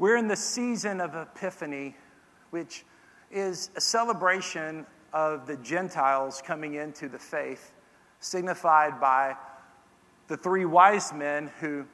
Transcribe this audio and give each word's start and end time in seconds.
We're 0.00 0.16
in 0.16 0.28
the 0.28 0.36
season 0.36 0.98
of 0.98 1.14
Epiphany, 1.14 1.94
which 2.48 2.86
is 3.30 3.68
a 3.76 3.82
celebration 3.82 4.86
of 5.12 5.46
the 5.46 5.58
Gentiles 5.58 6.42
coming 6.42 6.76
into 6.76 7.06
the 7.06 7.18
faith, 7.18 7.72
signified 8.18 8.98
by 8.98 9.36
the 10.28 10.38
three 10.38 10.64
wise 10.64 11.12
men 11.12 11.50
who 11.60 11.84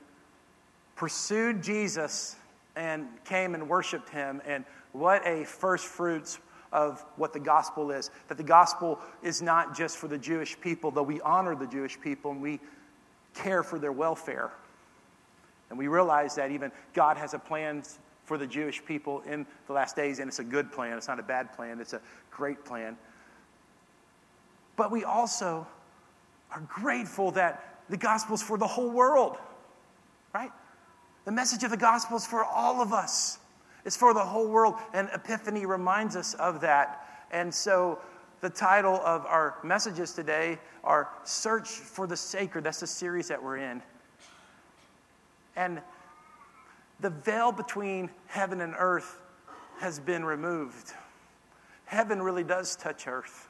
pursued 0.94 1.64
Jesus 1.64 2.36
and 2.76 3.08
came 3.24 3.56
and 3.56 3.68
worshiped 3.68 4.08
him. 4.08 4.40
And 4.46 4.64
what 4.92 5.26
a 5.26 5.42
first 5.42 5.86
fruits 5.86 6.38
of 6.70 7.04
what 7.16 7.32
the 7.32 7.40
gospel 7.40 7.90
is. 7.90 8.12
That 8.28 8.36
the 8.36 8.44
gospel 8.44 9.00
is 9.24 9.42
not 9.42 9.76
just 9.76 9.96
for 9.96 10.06
the 10.06 10.18
Jewish 10.18 10.60
people, 10.60 10.92
though 10.92 11.02
we 11.02 11.20
honor 11.22 11.56
the 11.56 11.66
Jewish 11.66 12.00
people 12.00 12.30
and 12.30 12.40
we 12.40 12.60
care 13.34 13.64
for 13.64 13.80
their 13.80 13.90
welfare. 13.90 14.52
And 15.70 15.78
we 15.78 15.88
realize 15.88 16.34
that 16.36 16.50
even 16.50 16.70
God 16.94 17.16
has 17.16 17.34
a 17.34 17.38
plan 17.38 17.82
for 18.24 18.38
the 18.38 18.46
Jewish 18.46 18.84
people 18.84 19.20
in 19.20 19.46
the 19.66 19.72
last 19.72 19.96
days, 19.96 20.18
and 20.18 20.28
it's 20.28 20.38
a 20.38 20.44
good 20.44 20.72
plan. 20.72 20.96
It's 20.96 21.08
not 21.08 21.20
a 21.20 21.24
bad 21.24 21.52
plan, 21.54 21.80
it's 21.80 21.92
a 21.92 22.00
great 22.30 22.64
plan. 22.64 22.96
But 24.76 24.90
we 24.90 25.04
also 25.04 25.66
are 26.52 26.60
grateful 26.68 27.30
that 27.32 27.80
the 27.88 27.96
gospel 27.96 28.34
is 28.34 28.42
for 28.42 28.58
the 28.58 28.66
whole 28.66 28.90
world, 28.90 29.38
right? 30.34 30.50
The 31.24 31.32
message 31.32 31.64
of 31.64 31.70
the 31.70 31.76
gospel 31.76 32.16
is 32.16 32.26
for 32.26 32.44
all 32.44 32.82
of 32.82 32.92
us. 32.92 33.38
It's 33.84 33.96
for 33.96 34.12
the 34.12 34.24
whole 34.24 34.48
world, 34.48 34.74
and 34.92 35.08
Epiphany 35.14 35.64
reminds 35.64 36.16
us 36.16 36.34
of 36.34 36.60
that. 36.60 37.06
And 37.30 37.54
so, 37.54 38.00
the 38.40 38.50
title 38.50 39.00
of 39.04 39.24
our 39.26 39.58
messages 39.64 40.12
today 40.12 40.58
are 40.84 41.08
Search 41.24 41.68
for 41.68 42.06
the 42.06 42.16
Sacred. 42.16 42.64
That's 42.64 42.80
the 42.80 42.86
series 42.86 43.28
that 43.28 43.42
we're 43.42 43.56
in. 43.56 43.82
And 45.56 45.80
the 47.00 47.10
veil 47.10 47.52
between 47.52 48.10
heaven 48.26 48.60
and 48.60 48.74
earth 48.78 49.20
has 49.78 49.98
been 49.98 50.24
removed. 50.24 50.92
Heaven 51.86 52.22
really 52.22 52.44
does 52.44 52.76
touch 52.76 53.06
earth. 53.06 53.48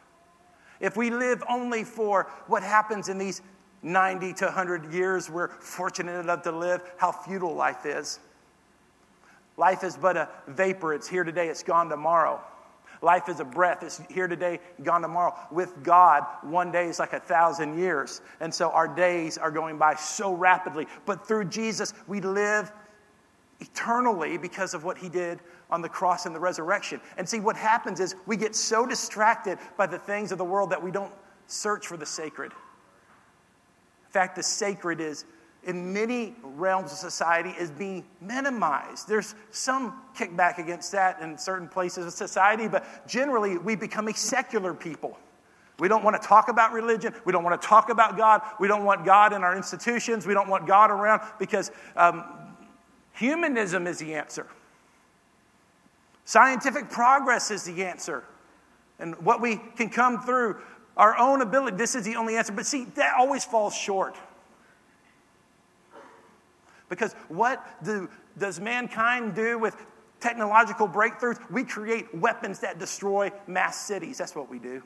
If 0.81 0.97
we 0.97 1.11
live 1.11 1.43
only 1.49 1.85
for 1.85 2.31
what 2.47 2.63
happens 2.63 3.09
in 3.09 3.19
these 3.19 3.43
90 3.83 4.33
to 4.35 4.45
100 4.47 4.93
years 4.93 5.31
we're 5.31 5.49
fortunate 5.49 6.19
enough 6.19 6.43
to 6.43 6.53
live, 6.53 6.83
how 6.97 7.13
futile 7.13 7.55
life 7.55 7.87
is. 7.87 8.19
Life 9.57 9.85
is 9.85 9.97
but 9.97 10.17
a 10.17 10.29
vapor. 10.49 10.93
It's 10.93 11.09
here 11.09 11.25
today, 11.25 11.49
it's 11.49 11.63
gone 11.63 11.89
tomorrow. 11.89 12.43
Life 13.03 13.29
is 13.29 13.41
a 13.41 13.45
breath. 13.45 13.83
It's 13.83 14.01
here 14.11 14.29
today, 14.29 14.61
gone 14.83 15.03
tomorrow. 15.03 15.35
With 15.51 15.83
God, 15.83 16.25
one 16.43 16.73
day 16.73 16.87
is 16.87 16.99
like 16.99 17.13
a 17.13 17.21
thousand 17.21 17.79
years. 17.79 18.21
And 18.41 18.53
so 18.53 18.71
our 18.71 18.89
days 18.89 19.39
are 19.39 19.51
going 19.51 19.79
by 19.79 19.95
so 19.95 20.35
rapidly. 20.35 20.87
But 21.05 21.27
through 21.27 21.47
Jesus, 21.47 21.93
we 22.07 22.21
live 22.21 22.73
eternally 23.61 24.39
because 24.39 24.75
of 24.75 24.85
what 24.85 24.99
he 24.99 25.09
did 25.09 25.41
on 25.71 25.83
the 25.83 25.89
cross 25.89 26.27
and 26.27 26.35
the 26.35 26.41
resurrection. 26.41 27.01
And 27.17 27.29
see, 27.29 27.41
what 27.41 27.57
happens 27.57 28.01
is 28.01 28.15
we 28.27 28.37
get 28.37 28.55
so 28.55 28.87
distracted 28.87 29.59
by 29.77 29.87
the 29.87 29.99
things 29.99 30.33
of 30.33 30.39
the 30.39 30.45
world 30.45 30.71
that 30.71 30.83
we 30.83 30.91
don't 30.91 31.13
search 31.47 31.87
for 31.87 31.97
the 31.97 32.07
sacred. 32.07 32.53
In 32.53 34.11
fact, 34.11 34.37
the 34.37 34.43
sacred 34.43 35.01
is 35.01 35.25
in 35.67 35.93
many 35.93 36.35
realms 36.43 36.93
of 36.93 36.99
society 36.99 37.51
is 37.51 37.71
being 37.71 38.05
minimized. 38.21 39.09
There's 39.09 39.35
some 39.51 40.01
kickback 40.17 40.59
against 40.59 40.93
that 40.93 41.21
in 41.21 41.37
certain 41.37 41.69
places 41.69 42.07
of 42.07 42.13
society, 42.13 42.69
but 42.69 43.07
generally 43.07 43.59
we 43.59 43.75
become 43.75 44.07
a 44.09 44.15
secular 44.15 44.73
people. 44.73 45.19
We 45.79 45.89
don't 45.89 46.05
want 46.05 46.21
to 46.21 46.27
talk 46.27 46.49
about 46.49 46.73
religion. 46.73 47.15
We 47.25 47.33
don't 47.33 47.45
want 47.45 47.61
to 47.61 47.67
talk 47.69 47.91
about 47.91 48.17
God. 48.17 48.41
We 48.59 48.69
don't 48.69 48.85
want 48.85 49.05
God 49.05 49.33
in 49.33 49.43
our 49.43 49.57
institutions. 49.57 50.27
We 50.27 50.33
don't 50.33 50.49
want 50.49 50.67
God 50.67 50.91
around 50.91 51.21
because 51.39 51.71
um, 51.97 52.25
humanism 53.13 53.87
is 53.87 53.99
the 53.99 54.15
answer. 54.15 54.47
Scientific 56.25 56.89
progress 56.89 57.51
is 57.51 57.65
the 57.65 57.85
answer. 57.85 58.25
And 58.99 59.15
what 59.23 59.41
we 59.41 59.61
can 59.77 59.91
come 59.91 60.23
through 60.23 60.61
our 60.97 61.19
own 61.19 61.43
ability, 61.43 61.77
this 61.77 61.95
is 61.95 62.05
the 62.05 62.17
only 62.17 62.37
answer. 62.37 62.53
But 62.53 62.67
see, 62.67 62.85
that 62.95 63.15
always 63.19 63.45
falls 63.45 63.75
short. 63.75 64.17
Because 66.89 67.15
what 67.29 67.65
do, 67.85 68.09
does 68.39 68.61
mankind 68.61 69.35
do 69.35 69.59
with 69.59 69.77
technological 70.21 70.89
breakthroughs? 70.89 71.39
We 71.51 71.65
create 71.65 72.15
weapons 72.15 72.61
that 72.61 72.79
destroy 72.79 73.31
mass 73.47 73.87
cities. 73.87 74.19
That's 74.19 74.35
what 74.35 74.49
we 74.49 74.59
do. 74.59 74.83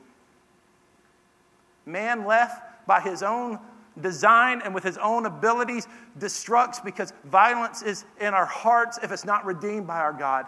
Man 1.85 2.25
left 2.25 2.87
by 2.87 3.01
his 3.01 3.23
own 3.23 3.59
design 3.99 4.61
and 4.63 4.73
with 4.73 4.83
his 4.83 4.97
own 4.97 5.25
abilities 5.25 5.87
destructs 6.17 6.83
because 6.83 7.13
violence 7.25 7.81
is 7.81 8.05
in 8.19 8.33
our 8.33 8.45
hearts 8.45 8.99
if 9.03 9.11
it's 9.11 9.25
not 9.25 9.45
redeemed 9.45 9.87
by 9.87 9.99
our 9.99 10.13
God. 10.13 10.45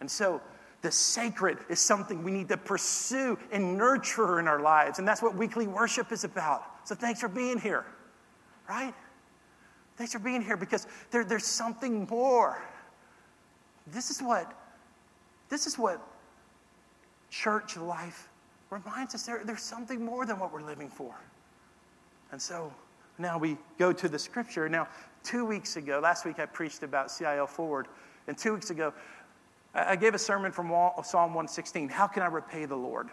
And 0.00 0.10
so, 0.10 0.40
the 0.80 0.92
sacred 0.92 1.58
is 1.68 1.80
something 1.80 2.22
we 2.22 2.30
need 2.30 2.48
to 2.48 2.56
pursue 2.56 3.36
and 3.50 3.76
nurture 3.76 4.38
in 4.38 4.46
our 4.46 4.60
lives. 4.60 5.00
And 5.00 5.08
that's 5.08 5.20
what 5.20 5.34
weekly 5.34 5.66
worship 5.66 6.12
is 6.12 6.22
about. 6.22 6.62
So, 6.84 6.94
thanks 6.94 7.20
for 7.20 7.28
being 7.28 7.58
here, 7.58 7.84
right? 8.68 8.94
Thanks 9.98 10.12
for 10.12 10.20
being 10.20 10.42
here 10.42 10.56
because 10.56 10.86
there, 11.10 11.24
there's 11.24 11.44
something 11.44 12.06
more. 12.08 12.62
This 13.88 14.10
is 14.10 14.22
what 14.22 14.54
this 15.48 15.66
is 15.66 15.76
what 15.78 16.00
church 17.30 17.76
life 17.76 18.28
reminds 18.70 19.14
us 19.14 19.24
there, 19.24 19.42
there's 19.44 19.62
something 19.62 20.04
more 20.04 20.24
than 20.24 20.38
what 20.38 20.52
we're 20.52 20.62
living 20.62 20.88
for. 20.88 21.14
And 22.32 22.40
so 22.40 22.72
now 23.18 23.38
we 23.38 23.56
go 23.78 23.92
to 23.92 24.08
the 24.08 24.18
scripture. 24.18 24.68
Now, 24.68 24.88
two 25.24 25.44
weeks 25.44 25.76
ago, 25.76 26.00
last 26.02 26.24
week 26.24 26.38
I 26.38 26.46
preached 26.46 26.82
about 26.82 27.10
CIL 27.10 27.46
Forward, 27.46 27.88
and 28.26 28.36
two 28.36 28.54
weeks 28.54 28.70
ago 28.70 28.92
I 29.74 29.96
gave 29.96 30.14
a 30.14 30.18
sermon 30.18 30.52
from 30.52 30.68
Psalm 31.02 31.34
116 31.34 31.88
How 31.88 32.06
can 32.06 32.22
I 32.22 32.26
repay 32.26 32.66
the 32.66 32.76
Lord? 32.76 33.08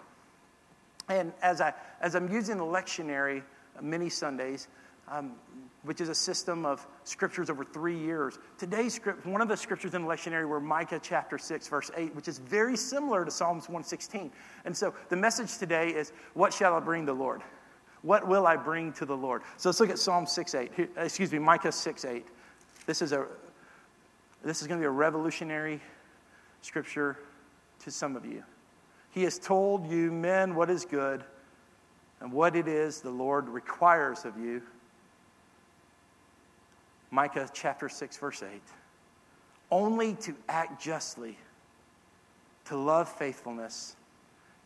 And 1.09 1.33
as, 1.41 1.61
I, 1.61 1.73
as 2.01 2.15
I'm 2.15 2.31
using 2.31 2.57
the 2.57 2.63
lectionary 2.63 3.43
uh, 3.77 3.81
many 3.81 4.09
Sundays, 4.09 4.67
um, 5.07 5.33
which 5.83 6.01
is 6.01 6.09
a 6.09 6.15
system 6.15 6.65
of 6.65 6.85
scriptures 7.03 7.49
over 7.49 7.63
three 7.63 7.97
years. 7.97 8.39
Today's 8.57 8.93
script, 8.93 9.25
one 9.25 9.41
of 9.41 9.47
the 9.47 9.55
scriptures 9.55 9.93
in 9.93 10.01
the 10.01 10.07
lectionary 10.07 10.47
were 10.47 10.59
Micah 10.59 10.99
chapter 11.01 11.37
6, 11.37 11.67
verse 11.67 11.91
8, 11.95 12.15
which 12.15 12.27
is 12.27 12.39
very 12.39 12.75
similar 12.75 13.23
to 13.23 13.31
Psalms 13.31 13.69
116. 13.69 14.31
And 14.65 14.75
so 14.75 14.93
the 15.09 15.15
message 15.15 15.57
today 15.57 15.89
is, 15.89 16.11
What 16.33 16.53
shall 16.53 16.75
I 16.75 16.79
bring 16.79 17.05
the 17.05 17.13
Lord? 17.13 17.41
What 18.01 18.27
will 18.27 18.45
I 18.45 18.55
bring 18.55 18.93
to 18.93 19.05
the 19.05 19.15
Lord? 19.17 19.41
So 19.57 19.69
let's 19.69 19.79
look 19.79 19.89
at 19.89 19.99
Psalm 19.99 20.25
6, 20.25 20.55
8. 20.55 20.71
excuse 20.97 21.31
me, 21.31 21.39
Micah 21.39 21.71
6, 21.71 22.05
8. 22.05 22.25
This 22.85 23.01
is, 23.01 23.11
a, 23.11 23.25
this 24.43 24.61
is 24.61 24.67
going 24.67 24.79
to 24.79 24.83
be 24.83 24.87
a 24.87 24.91
revolutionary 24.91 25.81
scripture 26.61 27.17
to 27.79 27.91
some 27.91 28.15
of 28.15 28.25
you. 28.25 28.43
He 29.11 29.23
has 29.23 29.39
told 29.39 29.89
you, 29.89 30.11
men, 30.11 30.55
what 30.55 30.69
is 30.69 30.83
good 30.85 31.23
and 32.21 32.31
what 32.31 32.55
it 32.55 32.67
is 32.67 33.01
the 33.01 33.09
Lord 33.09 33.47
requires 33.47 34.25
of 34.25 34.37
you 34.37 34.61
Micah 37.15 37.49
chapter 37.53 37.87
6, 37.87 38.17
verse 38.17 38.43
8. 38.43 38.61
Only 39.71 40.15
to 40.15 40.35
act 40.49 40.83
justly, 40.83 41.37
to 42.65 42.75
love 42.75 43.07
faithfulness, 43.07 43.95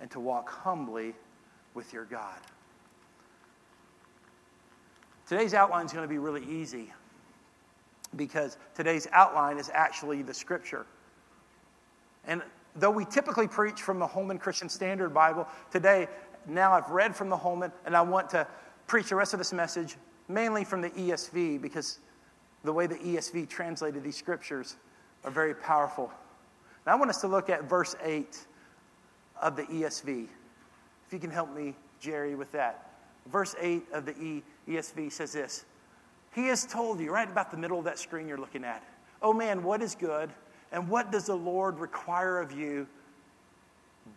and 0.01 0.09
to 0.09 0.19
walk 0.19 0.49
humbly 0.49 1.13
with 1.75 1.93
your 1.93 2.05
God. 2.05 2.39
Today's 5.27 5.53
outline 5.53 5.85
is 5.85 5.93
going 5.93 6.03
to 6.03 6.09
be 6.09 6.17
really 6.17 6.43
easy 6.45 6.91
because 8.15 8.57
today's 8.73 9.07
outline 9.11 9.59
is 9.59 9.69
actually 9.71 10.23
the 10.23 10.33
scripture. 10.33 10.87
And 12.25 12.41
though 12.75 12.89
we 12.89 13.05
typically 13.05 13.47
preach 13.47 13.83
from 13.83 13.99
the 13.99 14.07
Holman 14.07 14.39
Christian 14.39 14.69
Standard 14.69 15.13
Bible, 15.13 15.47
today, 15.69 16.07
now 16.47 16.73
I've 16.73 16.89
read 16.89 17.15
from 17.15 17.29
the 17.29 17.37
Holman 17.37 17.71
and 17.85 17.95
I 17.95 18.01
want 18.01 18.27
to 18.31 18.47
preach 18.87 19.09
the 19.09 19.15
rest 19.15 19.33
of 19.33 19.39
this 19.39 19.53
message 19.53 19.97
mainly 20.27 20.63
from 20.63 20.81
the 20.81 20.89
ESV 20.89 21.61
because 21.61 21.99
the 22.63 22.73
way 22.73 22.87
the 22.87 22.95
ESV 22.95 23.49
translated 23.49 24.03
these 24.03 24.17
scriptures 24.17 24.75
are 25.23 25.31
very 25.31 25.53
powerful. 25.53 26.11
And 26.85 26.93
I 26.93 26.95
want 26.95 27.09
us 27.09 27.21
to 27.21 27.27
look 27.27 27.49
at 27.49 27.63
verse 27.65 27.95
8 28.03 28.37
of 29.41 29.55
the 29.55 29.63
ESV. 29.63 30.27
If 31.07 31.13
you 31.13 31.19
can 31.19 31.29
help 31.29 31.55
me, 31.55 31.75
Jerry, 31.99 32.35
with 32.35 32.51
that. 32.51 32.89
Verse 33.27 33.55
8 33.59 33.83
of 33.93 34.05
the 34.05 34.17
e- 34.21 34.43
ESV 34.67 35.11
says 35.11 35.33
this 35.33 35.65
He 36.33 36.47
has 36.47 36.65
told 36.65 36.99
you, 36.99 37.11
right 37.11 37.29
about 37.29 37.51
the 37.51 37.57
middle 37.57 37.79
of 37.79 37.85
that 37.85 37.99
screen 37.99 38.27
you're 38.27 38.37
looking 38.37 38.63
at, 38.63 38.83
oh 39.21 39.33
man, 39.33 39.63
what 39.63 39.81
is 39.81 39.95
good? 39.95 40.29
And 40.71 40.87
what 40.87 41.11
does 41.11 41.25
the 41.25 41.35
Lord 41.35 41.79
require 41.79 42.39
of 42.39 42.51
you? 42.51 42.87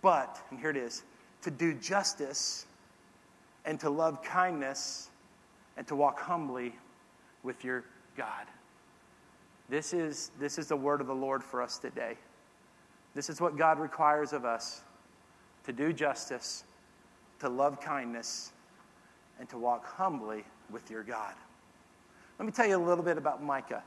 But, 0.02 0.38
and 0.50 0.58
here 0.58 0.70
it 0.70 0.76
is, 0.76 1.02
to 1.42 1.50
do 1.50 1.74
justice 1.74 2.66
and 3.64 3.78
to 3.80 3.90
love 3.90 4.22
kindness 4.22 5.10
and 5.76 5.86
to 5.86 5.96
walk 5.96 6.20
humbly 6.20 6.74
with 7.42 7.64
your 7.64 7.84
God. 8.16 8.46
This 9.68 9.92
is, 9.92 10.30
this 10.38 10.58
is 10.58 10.68
the 10.68 10.76
word 10.76 11.00
of 11.00 11.06
the 11.06 11.14
Lord 11.14 11.42
for 11.42 11.62
us 11.62 11.78
today. 11.78 12.16
This 13.14 13.30
is 13.30 13.40
what 13.40 13.56
God 13.56 13.78
requires 13.78 14.32
of 14.32 14.44
us 14.44 14.82
to 15.64 15.72
do 15.72 15.92
justice, 15.92 16.64
to 17.40 17.48
love 17.48 17.80
kindness, 17.80 18.52
and 19.38 19.48
to 19.48 19.58
walk 19.58 19.86
humbly 19.86 20.44
with 20.70 20.90
your 20.90 21.02
God. 21.02 21.34
Let 22.38 22.46
me 22.46 22.52
tell 22.52 22.66
you 22.66 22.76
a 22.76 22.84
little 22.84 23.04
bit 23.04 23.18
about 23.18 23.42
Micah. 23.42 23.82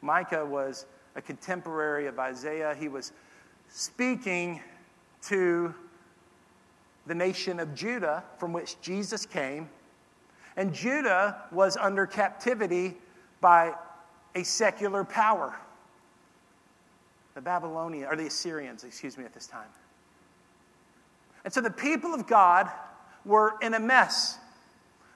Micah 0.00 0.44
was 0.44 0.86
a 1.16 1.22
contemporary 1.22 2.06
of 2.06 2.18
Isaiah. 2.18 2.74
He 2.78 2.88
was 2.88 3.12
speaking 3.68 4.60
to 5.22 5.74
the 7.06 7.14
nation 7.14 7.58
of 7.58 7.74
Judah 7.74 8.22
from 8.38 8.52
which 8.52 8.80
Jesus 8.80 9.26
came. 9.26 9.68
And 10.56 10.72
Judah 10.72 11.42
was 11.50 11.76
under 11.76 12.06
captivity 12.06 12.96
by 13.40 13.74
a 14.34 14.44
secular 14.44 15.04
power. 15.04 15.56
The 17.34 17.40
Babylonians, 17.40 18.08
or 18.10 18.16
the 18.16 18.26
Assyrians, 18.26 18.84
excuse 18.84 19.16
me, 19.16 19.24
at 19.24 19.32
this 19.32 19.46
time. 19.46 19.68
And 21.44 21.52
so 21.52 21.60
the 21.60 21.70
people 21.70 22.14
of 22.14 22.26
God 22.26 22.70
were 23.24 23.54
in 23.62 23.74
a 23.74 23.80
mess. 23.80 24.38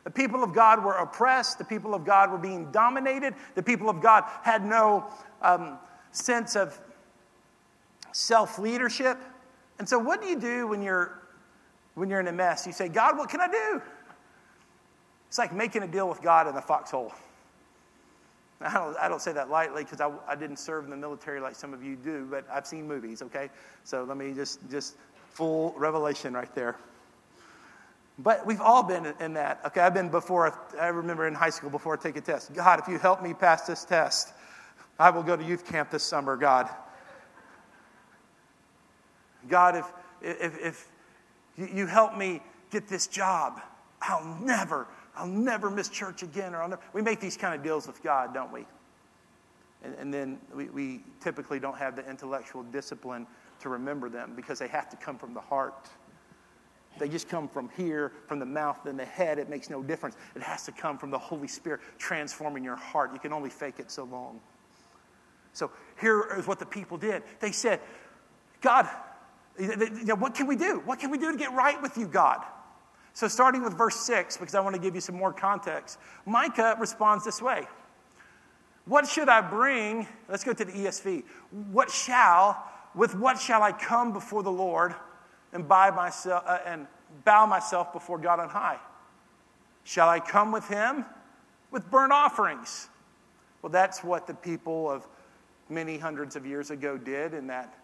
The 0.04 0.10
people 0.10 0.42
of 0.42 0.52
God 0.52 0.84
were 0.84 0.94
oppressed. 0.94 1.58
The 1.58 1.64
people 1.64 1.94
of 1.94 2.04
God 2.04 2.30
were 2.30 2.38
being 2.38 2.70
dominated. 2.72 3.34
The 3.54 3.62
people 3.62 3.88
of 3.88 4.00
God 4.00 4.24
had 4.42 4.64
no 4.64 5.06
um, 5.42 5.78
sense 6.10 6.56
of 6.56 6.78
self 8.12 8.58
leadership. 8.58 9.18
And 9.78 9.88
so, 9.88 9.98
what 9.98 10.20
do 10.20 10.28
you 10.28 10.38
do 10.38 10.66
when 10.66 10.82
you're, 10.82 11.22
when 11.94 12.08
you're 12.08 12.20
in 12.20 12.28
a 12.28 12.32
mess? 12.32 12.66
You 12.66 12.72
say, 12.72 12.88
God, 12.88 13.16
what 13.16 13.28
can 13.28 13.40
I 13.40 13.48
do? 13.48 13.82
It's 15.28 15.38
like 15.38 15.52
making 15.52 15.82
a 15.82 15.88
deal 15.88 16.08
with 16.08 16.20
God 16.20 16.46
in 16.46 16.54
the 16.54 16.60
foxhole. 16.60 17.12
I 18.64 18.74
don't, 18.74 18.96
I 18.98 19.08
don't 19.08 19.22
say 19.22 19.32
that 19.32 19.50
lightly 19.50 19.84
because 19.84 20.00
I, 20.00 20.10
I 20.26 20.34
didn't 20.34 20.58
serve 20.58 20.84
in 20.84 20.90
the 20.90 20.96
military 20.96 21.40
like 21.40 21.54
some 21.54 21.74
of 21.74 21.82
you 21.82 21.96
do, 21.96 22.26
but 22.30 22.44
I've 22.50 22.66
seen 22.66 22.86
movies, 22.86 23.22
okay? 23.22 23.50
So 23.84 24.04
let 24.04 24.16
me 24.16 24.32
just, 24.32 24.58
just 24.70 24.96
full 25.30 25.74
revelation 25.76 26.34
right 26.34 26.54
there. 26.54 26.76
But 28.18 28.46
we've 28.46 28.60
all 28.60 28.82
been 28.82 29.14
in 29.20 29.34
that. 29.34 29.60
Okay, 29.66 29.80
I've 29.80 29.94
been 29.94 30.10
before, 30.10 30.58
I 30.78 30.88
remember 30.88 31.26
in 31.26 31.34
high 31.34 31.50
school 31.50 31.70
before 31.70 31.98
I 31.98 32.02
take 32.02 32.16
a 32.16 32.20
test. 32.20 32.52
God, 32.54 32.78
if 32.78 32.88
you 32.88 32.98
help 32.98 33.22
me 33.22 33.34
pass 33.34 33.66
this 33.66 33.84
test, 33.84 34.32
I 34.98 35.10
will 35.10 35.22
go 35.22 35.36
to 35.36 35.42
youth 35.42 35.64
camp 35.64 35.90
this 35.90 36.02
summer, 36.02 36.36
God. 36.36 36.68
God, 39.48 39.76
if, 39.76 39.86
if, 40.20 40.58
if 40.64 40.88
you 41.56 41.86
help 41.86 42.16
me 42.16 42.40
get 42.70 42.86
this 42.86 43.06
job, 43.06 43.60
I'll 44.00 44.38
never, 44.42 44.86
I'll 45.16 45.26
never 45.26 45.70
miss 45.70 45.88
church 45.88 46.22
again. 46.22 46.54
Or 46.54 46.62
I'll 46.62 46.68
never. 46.68 46.82
We 46.92 47.02
make 47.02 47.20
these 47.20 47.36
kind 47.36 47.54
of 47.54 47.62
deals 47.62 47.86
with 47.86 48.02
God, 48.02 48.32
don't 48.32 48.52
we? 48.52 48.64
And, 49.84 49.94
and 49.96 50.14
then 50.14 50.38
we, 50.54 50.66
we 50.66 51.00
typically 51.20 51.58
don't 51.60 51.76
have 51.76 51.96
the 51.96 52.08
intellectual 52.08 52.62
discipline 52.64 53.26
to 53.60 53.68
remember 53.68 54.08
them 54.08 54.32
because 54.34 54.58
they 54.58 54.68
have 54.68 54.88
to 54.90 54.96
come 54.96 55.18
from 55.18 55.34
the 55.34 55.40
heart. 55.40 55.88
They 56.98 57.08
just 57.08 57.28
come 57.28 57.48
from 57.48 57.70
here, 57.76 58.12
from 58.26 58.38
the 58.38 58.46
mouth, 58.46 58.84
and 58.86 58.98
the 58.98 59.04
head. 59.04 59.38
It 59.38 59.48
makes 59.48 59.70
no 59.70 59.82
difference. 59.82 60.16
It 60.36 60.42
has 60.42 60.64
to 60.66 60.72
come 60.72 60.98
from 60.98 61.10
the 61.10 61.18
Holy 61.18 61.48
Spirit 61.48 61.80
transforming 61.98 62.62
your 62.62 62.76
heart. 62.76 63.12
You 63.12 63.18
can 63.18 63.32
only 63.32 63.50
fake 63.50 63.76
it 63.78 63.90
so 63.90 64.04
long. 64.04 64.40
So 65.54 65.70
here 66.00 66.34
is 66.36 66.46
what 66.46 66.58
the 66.58 66.66
people 66.66 66.98
did. 66.98 67.22
They 67.40 67.52
said, 67.52 67.80
God, 68.60 68.88
you 69.58 70.04
know, 70.04 70.16
what 70.16 70.34
can 70.34 70.46
we 70.46 70.56
do? 70.56 70.82
What 70.84 70.98
can 70.98 71.10
we 71.10 71.18
do 71.18 71.32
to 71.32 71.38
get 71.38 71.52
right 71.52 71.80
with 71.80 71.96
you, 71.96 72.06
God? 72.06 72.42
So, 73.14 73.28
starting 73.28 73.62
with 73.62 73.76
verse 73.76 73.96
6, 73.96 74.38
because 74.38 74.54
I 74.54 74.60
want 74.60 74.74
to 74.74 74.80
give 74.80 74.94
you 74.94 75.00
some 75.00 75.16
more 75.16 75.32
context, 75.32 75.98
Micah 76.24 76.76
responds 76.78 77.24
this 77.24 77.42
way 77.42 77.66
What 78.86 79.06
should 79.06 79.28
I 79.28 79.40
bring? 79.40 80.06
Let's 80.28 80.44
go 80.44 80.52
to 80.52 80.64
the 80.64 80.72
ESV. 80.72 81.24
What 81.70 81.90
shall, 81.90 82.64
with 82.94 83.14
what 83.14 83.38
shall 83.38 83.62
I 83.62 83.72
come 83.72 84.12
before 84.12 84.42
the 84.42 84.52
Lord 84.52 84.94
and, 85.52 85.68
buy 85.68 85.90
myself, 85.90 86.42
uh, 86.46 86.58
and 86.64 86.86
bow 87.24 87.44
myself 87.46 87.92
before 87.92 88.18
God 88.18 88.40
on 88.40 88.48
high? 88.48 88.78
Shall 89.84 90.08
I 90.08 90.20
come 90.20 90.52
with 90.52 90.66
him? 90.68 91.04
With 91.70 91.90
burnt 91.90 92.12
offerings. 92.12 92.88
Well, 93.60 93.70
that's 93.70 94.02
what 94.02 94.26
the 94.26 94.34
people 94.34 94.90
of 94.90 95.06
many 95.68 95.98
hundreds 95.98 96.36
of 96.36 96.46
years 96.46 96.70
ago 96.70 96.96
did 96.96 97.34
in 97.34 97.46
that 97.48 97.74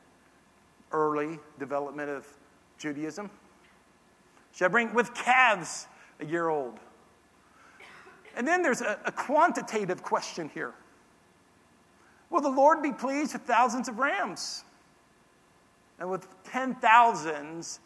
early 0.93 1.39
development 1.59 2.11
of 2.11 2.27
Judaism? 2.79 3.31
Should 4.59 4.65
I 4.65 4.69
bring 4.69 4.93
with 4.93 5.15
calves 5.15 5.87
a 6.19 6.27
year 6.27 6.49
old? 6.49 6.81
And 8.37 8.47
then 8.47 8.61
there's 8.61 8.81
a, 8.81 8.99
a 9.05 9.13
quantitative 9.13 10.03
question 10.03 10.51
here. 10.53 10.75
Will 12.29 12.41
the 12.41 12.51
Lord 12.51 12.83
be 12.83 12.91
pleased 12.91 13.35
with 13.35 13.43
thousands 13.43 13.87
of 13.87 14.01
rams 14.01 14.65
and 16.01 16.11
with 16.11 16.27
ten 16.43 16.75
thousands 16.75 17.79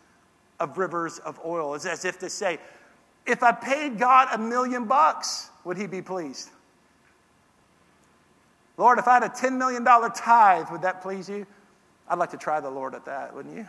of 0.60 0.78
rivers 0.78 1.18
of 1.18 1.38
oil? 1.44 1.74
It's 1.74 1.84
as 1.84 2.06
if 2.06 2.18
to 2.20 2.30
say, 2.30 2.58
if 3.26 3.42
I 3.42 3.52
paid 3.52 3.98
God 3.98 4.28
a 4.32 4.38
million 4.38 4.86
bucks, 4.86 5.50
would 5.64 5.76
he 5.76 5.86
be 5.86 6.00
pleased? 6.00 6.48
Lord, 8.78 8.98
if 8.98 9.06
I 9.06 9.14
had 9.14 9.24
a 9.24 9.28
$10 9.28 9.58
million 9.58 9.84
tithe, 9.84 10.70
would 10.72 10.80
that 10.80 11.02
please 11.02 11.28
you? 11.28 11.46
I'd 12.08 12.18
like 12.18 12.30
to 12.30 12.38
try 12.38 12.60
the 12.60 12.70
Lord 12.70 12.94
at 12.94 13.04
that, 13.04 13.34
wouldn't 13.34 13.54
you? 13.54 13.66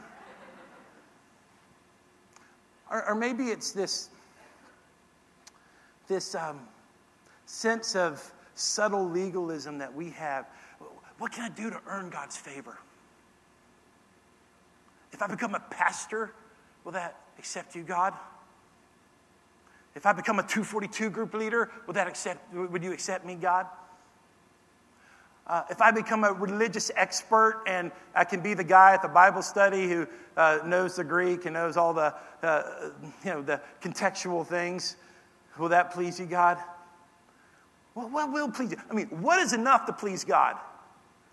Or, 2.93 3.09
or 3.09 3.15
maybe 3.15 3.45
it's 3.45 3.71
this, 3.71 4.09
this 6.07 6.35
um, 6.35 6.59
sense 7.47 7.95
of 7.95 8.31
subtle 8.53 9.09
legalism 9.09 9.79
that 9.79 9.93
we 9.93 10.11
have. 10.11 10.45
What 11.17 11.31
can 11.31 11.43
I 11.43 11.49
do 11.49 11.71
to 11.71 11.81
earn 11.87 12.11
God's 12.11 12.37
favor? 12.37 12.77
If 15.11 15.23
I 15.23 15.27
become 15.27 15.55
a 15.55 15.59
pastor, 15.59 16.33
will 16.83 16.91
that 16.91 17.19
accept 17.39 17.75
you, 17.75 17.81
God? 17.81 18.13
If 19.95 20.05
I 20.05 20.13
become 20.13 20.37
a 20.37 20.43
242 20.43 21.09
group 21.09 21.33
leader, 21.33 21.71
will 21.87 21.93
that 21.95 22.07
accept, 22.07 22.53
would 22.53 22.83
you 22.83 22.93
accept 22.93 23.25
me, 23.25 23.35
God? 23.35 23.65
Uh, 25.45 25.63
if 25.69 25.81
I 25.81 25.91
become 25.91 26.23
a 26.23 26.31
religious 26.31 26.89
expert 26.95 27.63
and 27.67 27.91
I 28.15 28.23
can 28.23 28.39
be 28.39 28.53
the 28.53 28.63
guy 28.63 28.93
at 28.93 29.01
the 29.01 29.09
Bible 29.09 29.41
study 29.41 29.89
who 29.89 30.07
uh, 30.37 30.59
knows 30.65 30.95
the 30.95 31.03
Greek 31.03 31.45
and 31.45 31.53
knows 31.53 31.75
all 31.75 31.93
the, 31.93 32.15
uh, 32.41 32.63
you 33.25 33.31
know, 33.31 33.41
the 33.41 33.59
contextual 33.81 34.47
things, 34.47 34.95
will 35.57 35.69
that 35.69 35.91
please 35.91 36.19
you, 36.19 36.25
God? 36.25 36.57
Well, 37.93 38.09
what 38.09 38.31
will 38.31 38.49
please 38.49 38.71
you? 38.71 38.77
I 38.89 38.93
mean, 38.93 39.07
what 39.07 39.39
is 39.39 39.53
enough 39.53 39.85
to 39.87 39.93
please 39.93 40.23
God? 40.23 40.55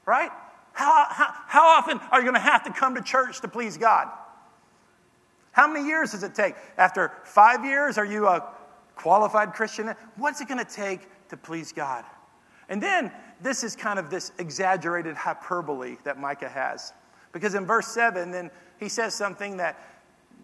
Right? 0.06 0.30
How, 0.72 1.06
how, 1.08 1.32
how 1.46 1.68
often 1.68 2.00
are 2.10 2.18
you 2.18 2.24
going 2.24 2.34
to 2.34 2.40
have 2.40 2.64
to 2.64 2.72
come 2.72 2.96
to 2.96 3.02
church 3.02 3.40
to 3.42 3.48
please 3.48 3.76
God? 3.76 4.08
How 5.52 5.70
many 5.72 5.86
years 5.86 6.12
does 6.12 6.22
it 6.22 6.34
take? 6.34 6.54
After 6.76 7.12
five 7.24 7.64
years, 7.64 7.96
are 7.96 8.04
you 8.04 8.26
a 8.26 8.44
qualified 8.96 9.52
Christian? 9.52 9.94
What's 10.16 10.40
it 10.40 10.48
going 10.48 10.64
to 10.64 10.70
take 10.70 11.00
to 11.28 11.36
please 11.36 11.72
God? 11.72 12.04
And 12.68 12.82
then 12.82 13.10
this 13.42 13.64
is 13.64 13.76
kind 13.76 13.98
of 13.98 14.10
this 14.10 14.32
exaggerated 14.38 15.16
hyperbole 15.16 15.96
that 16.04 16.18
Micah 16.18 16.48
has. 16.48 16.92
Because 17.32 17.54
in 17.54 17.64
verse 17.64 17.88
7, 17.88 18.30
then 18.30 18.50
he 18.78 18.88
says 18.88 19.14
something 19.14 19.56
that, 19.58 19.78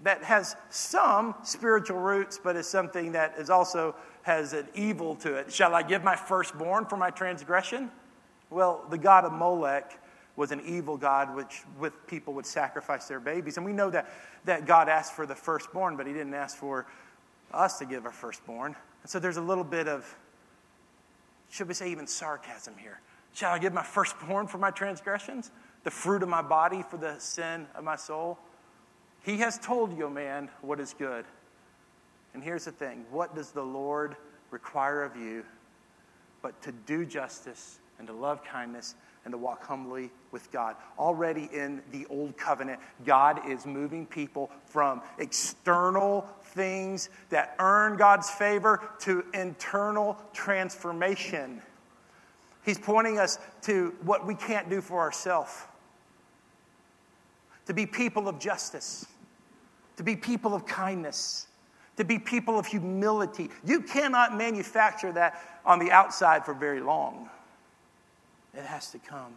that 0.03 0.23
has 0.23 0.57
some 0.71 1.35
spiritual 1.43 1.99
roots, 1.99 2.39
but 2.43 2.57
is 2.57 2.69
something 2.69 3.13
that 3.13 3.35
is 3.39 3.51
also 3.51 3.95
has 4.23 4.53
an 4.53 4.67
evil 4.75 5.15
to 5.17 5.35
it. 5.35 5.53
Shall 5.53 5.75
I 5.75 5.83
give 5.83 6.03
my 6.03 6.17
firstborn 6.17 6.87
for 6.87 6.97
my 6.97 7.11
transgression? 7.11 7.91
Well, 8.51 8.85
the 8.91 8.99
god 8.99 9.25
of 9.25 9.33
Molech 9.33 9.99
was 10.37 10.53
an 10.53 10.61
evil 10.67 10.97
god 10.97 11.35
which 11.35 11.63
with 11.79 11.93
people 12.07 12.35
would 12.35 12.47
sacrifice 12.47 13.09
their 13.09 13.21
babies. 13.21 13.57
And 13.57 13.65
we 13.65 13.73
know 13.73 13.91
that, 13.91 14.11
that 14.45 14.67
God 14.67 14.89
asked 14.89 15.15
for 15.15 15.27
the 15.27 15.35
firstborn, 15.35 15.97
but 15.97 16.07
he 16.07 16.13
didn't 16.13 16.35
ask 16.35 16.57
for 16.57 16.87
us 17.53 17.79
to 17.79 17.87
give 17.87 18.05
our 18.05 18.13
firstborn. 18.13 18.77
And 19.03 19.11
so 19.11 19.19
there's 19.19 19.39
a 19.39 19.43
little 19.43 19.65
bit 19.65 19.89
of 19.89 20.15
should 21.51 21.69
we 21.69 21.75
say 21.75 21.91
even 21.91 22.07
sarcasm 22.07 22.75
here? 22.79 23.01
Shall 23.33 23.53
I 23.53 23.59
give 23.59 23.73
my 23.73 23.83
firstborn 23.83 24.47
for 24.47 24.59
my 24.59 24.71
transgressions, 24.71 25.51
the 25.85 25.91
fruit 25.91 26.23
of 26.23 26.29
my 26.29 26.43
body 26.43 26.83
for 26.83 26.97
the 26.97 27.19
sin 27.19 27.67
of 27.75 27.85
my 27.85 27.97
soul? 27.97 28.39
He 29.23 29.39
has 29.39 29.59
told 29.59 29.97
you, 29.97 30.09
man, 30.09 30.49
what 30.63 30.81
is 30.81 30.95
good. 30.95 31.25
And 32.33 32.43
here's 32.43 32.65
the 32.65 32.73
thing 32.73 33.05
what 33.11 33.35
does 33.35 33.51
the 33.51 33.63
Lord 33.63 34.17
require 34.51 35.03
of 35.03 35.17
you 35.17 35.45
but 36.43 36.61
to 36.63 36.73
do 36.73 37.05
justice 37.05 37.81
and 37.99 38.07
to 38.07 38.13
love 38.13 38.45
kindness 38.45 38.95
and 39.27 39.33
to 39.33 39.39
walk 39.39 39.67
humbly 39.67 40.09
with 40.31 40.53
God. 40.53 40.77
Already 41.01 41.51
in 41.53 41.83
the 41.91 42.07
old 42.07 42.37
covenant, 42.39 42.79
God 43.05 43.41
is 43.51 43.67
moving 43.67 44.07
people 44.07 44.53
from 44.67 45.03
external 45.19 46.29
things 46.53 47.11
that 47.31 47.57
earn 47.59 47.97
God's 47.97 48.31
favor 48.31 48.89
to 49.01 49.25
internal 49.35 50.17
transformation. 50.33 51.61
He's 52.65 52.79
pointing 52.79 53.19
us 53.19 53.41
to 53.63 53.97
what 54.03 54.25
we 54.25 54.37
can't 54.37 54.71
do 54.71 54.81
for 54.81 55.01
ourselves 55.01 55.53
to 57.67 57.75
be 57.75 57.85
people 57.85 58.29
of 58.29 58.39
justice, 58.39 59.07
to 59.97 60.05
be 60.05 60.15
people 60.15 60.55
of 60.55 60.65
kindness, 60.67 61.49
to 61.97 62.05
be 62.05 62.17
people 62.17 62.61
of 62.61 62.65
humility. 62.65 63.51
You 63.65 63.81
cannot 63.81 64.37
manufacture 64.37 65.11
that 65.15 65.43
on 65.65 65.81
the 65.81 65.91
outside 65.91 66.45
for 66.45 66.55
very 66.55 66.79
long. 66.79 67.29
It 68.57 68.65
has 68.65 68.91
to 68.91 68.99
come 68.99 69.35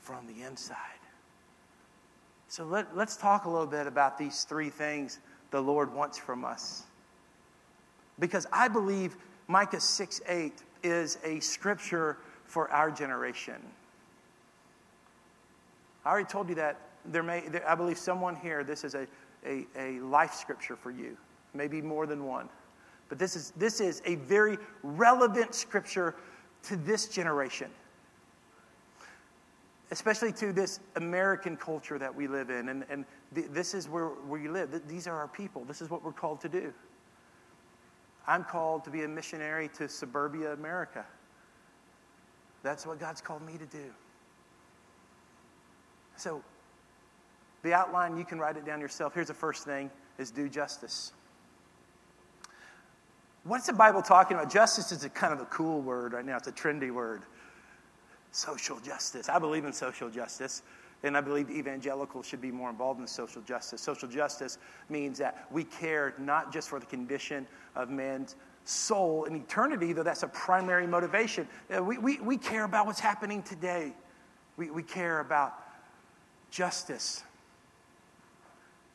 from 0.00 0.26
the 0.26 0.44
inside. 0.44 0.76
So 2.48 2.64
let, 2.64 2.86
us 2.96 3.16
talk 3.16 3.44
a 3.44 3.50
little 3.50 3.66
bit 3.66 3.86
about 3.86 4.18
these 4.18 4.44
three 4.44 4.70
things 4.70 5.18
the 5.50 5.60
Lord 5.60 5.92
wants 5.92 6.18
from 6.18 6.44
us. 6.44 6.84
Because 8.18 8.46
I 8.52 8.68
believe 8.68 9.16
Micah 9.48 9.80
6 9.80 10.20
8 10.28 10.52
is 10.82 11.18
a 11.24 11.40
scripture 11.40 12.18
for 12.44 12.70
our 12.70 12.90
generation. 12.90 13.56
I 16.04 16.10
already 16.10 16.28
told 16.28 16.48
you 16.48 16.54
that 16.56 16.78
there 17.04 17.22
may, 17.22 17.40
there, 17.48 17.68
I 17.68 17.74
believe 17.74 17.98
someone 17.98 18.36
here, 18.36 18.64
this 18.64 18.84
is 18.84 18.94
a, 18.94 19.06
a, 19.44 19.66
a 19.76 20.00
life 20.00 20.34
scripture 20.34 20.76
for 20.76 20.90
you, 20.90 21.16
maybe 21.54 21.82
more 21.82 22.06
than 22.06 22.24
one. 22.24 22.48
But 23.08 23.18
this 23.18 23.36
is, 23.36 23.52
this 23.56 23.80
is 23.80 24.02
a 24.04 24.16
very 24.16 24.58
relevant 24.82 25.54
scripture 25.54 26.14
to 26.64 26.76
this 26.76 27.08
generation, 27.08 27.70
especially 29.90 30.32
to 30.32 30.52
this 30.52 30.80
American 30.96 31.56
culture 31.56 31.98
that 31.98 32.14
we 32.14 32.26
live 32.26 32.50
in. 32.50 32.68
And, 32.68 32.84
and 32.90 33.04
th- 33.34 33.48
this 33.50 33.74
is 33.74 33.88
where 33.88 34.10
we 34.28 34.48
live. 34.48 34.82
These 34.88 35.06
are 35.06 35.16
our 35.16 35.28
people. 35.28 35.64
This 35.64 35.80
is 35.80 35.90
what 35.90 36.02
we're 36.02 36.12
called 36.12 36.40
to 36.40 36.48
do. 36.48 36.72
I'm 38.26 38.42
called 38.42 38.84
to 38.84 38.90
be 38.90 39.04
a 39.04 39.08
missionary 39.08 39.68
to 39.76 39.88
suburbia 39.88 40.52
America. 40.52 41.04
That's 42.62 42.84
what 42.84 42.98
God's 42.98 43.20
called 43.20 43.42
me 43.42 43.56
to 43.58 43.66
do. 43.66 43.84
So, 46.16 46.42
the 47.62 47.72
outline, 47.72 48.16
you 48.16 48.24
can 48.24 48.38
write 48.38 48.56
it 48.56 48.64
down 48.64 48.80
yourself. 48.80 49.14
Here's 49.14 49.28
the 49.28 49.34
first 49.34 49.64
thing 49.64 49.90
is 50.18 50.30
do 50.30 50.48
justice. 50.48 51.12
What's 53.44 53.66
the 53.66 53.72
Bible 53.72 54.02
talking 54.02 54.36
about? 54.36 54.50
Justice 54.50 54.90
is 54.90 55.04
a 55.04 55.08
kind 55.08 55.32
of 55.32 55.40
a 55.40 55.44
cool 55.44 55.80
word 55.80 56.14
right 56.14 56.24
now. 56.24 56.36
It's 56.36 56.48
a 56.48 56.52
trendy 56.52 56.90
word. 56.90 57.22
Social 58.36 58.78
justice. 58.80 59.30
I 59.30 59.38
believe 59.38 59.64
in 59.64 59.72
social 59.72 60.10
justice, 60.10 60.60
and 61.02 61.16
I 61.16 61.22
believe 61.22 61.48
evangelicals 61.48 62.26
should 62.26 62.42
be 62.42 62.50
more 62.50 62.68
involved 62.68 63.00
in 63.00 63.06
social 63.06 63.40
justice. 63.40 63.80
Social 63.80 64.06
justice 64.06 64.58
means 64.90 65.16
that 65.16 65.46
we 65.50 65.64
care 65.64 66.12
not 66.18 66.52
just 66.52 66.68
for 66.68 66.78
the 66.78 66.84
condition 66.84 67.46
of 67.76 67.88
man's 67.88 68.36
soul 68.66 69.24
in 69.24 69.36
eternity, 69.36 69.94
though 69.94 70.02
that's 70.02 70.22
a 70.22 70.28
primary 70.28 70.86
motivation. 70.86 71.48
Uh, 71.74 71.82
we, 71.82 71.96
we, 71.96 72.20
we 72.20 72.36
care 72.36 72.64
about 72.64 72.84
what's 72.84 73.00
happening 73.00 73.42
today. 73.42 73.94
We, 74.58 74.70
we 74.70 74.82
care 74.82 75.20
about 75.20 75.54
justice. 76.50 77.22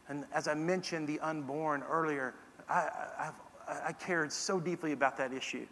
And 0.08 0.24
as 0.36 0.48
I 0.48 0.54
mentioned 0.54 1.08
the 1.08 1.20
unborn 1.20 1.82
earlier, 1.90 2.36
I, 2.70 2.90
I've 3.18 3.34
I 3.88 3.94
cared 3.94 4.32
so 4.32 4.60
deeply 4.60 4.92
about 4.92 5.18
that 5.18 5.34
issue. 5.34 5.66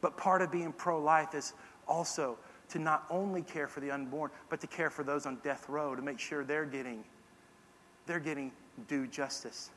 But 0.00 0.16
part 0.16 0.42
of 0.42 0.50
being 0.50 0.72
pro 0.72 1.00
life 1.00 1.32
is 1.32 1.52
also 1.86 2.38
to 2.72 2.78
not 2.78 3.04
only 3.10 3.42
care 3.42 3.68
for 3.68 3.80
the 3.80 3.90
unborn, 3.90 4.30
but 4.48 4.58
to 4.58 4.66
care 4.66 4.88
for 4.88 5.04
those 5.04 5.26
on 5.26 5.36
death 5.44 5.68
row 5.68 5.94
to 5.94 6.00
make 6.00 6.18
sure 6.18 6.42
they're 6.42 6.64
getting, 6.64 7.04
they're 8.06 8.18
getting 8.18 8.50
due 8.88 9.06
justice. 9.06 9.70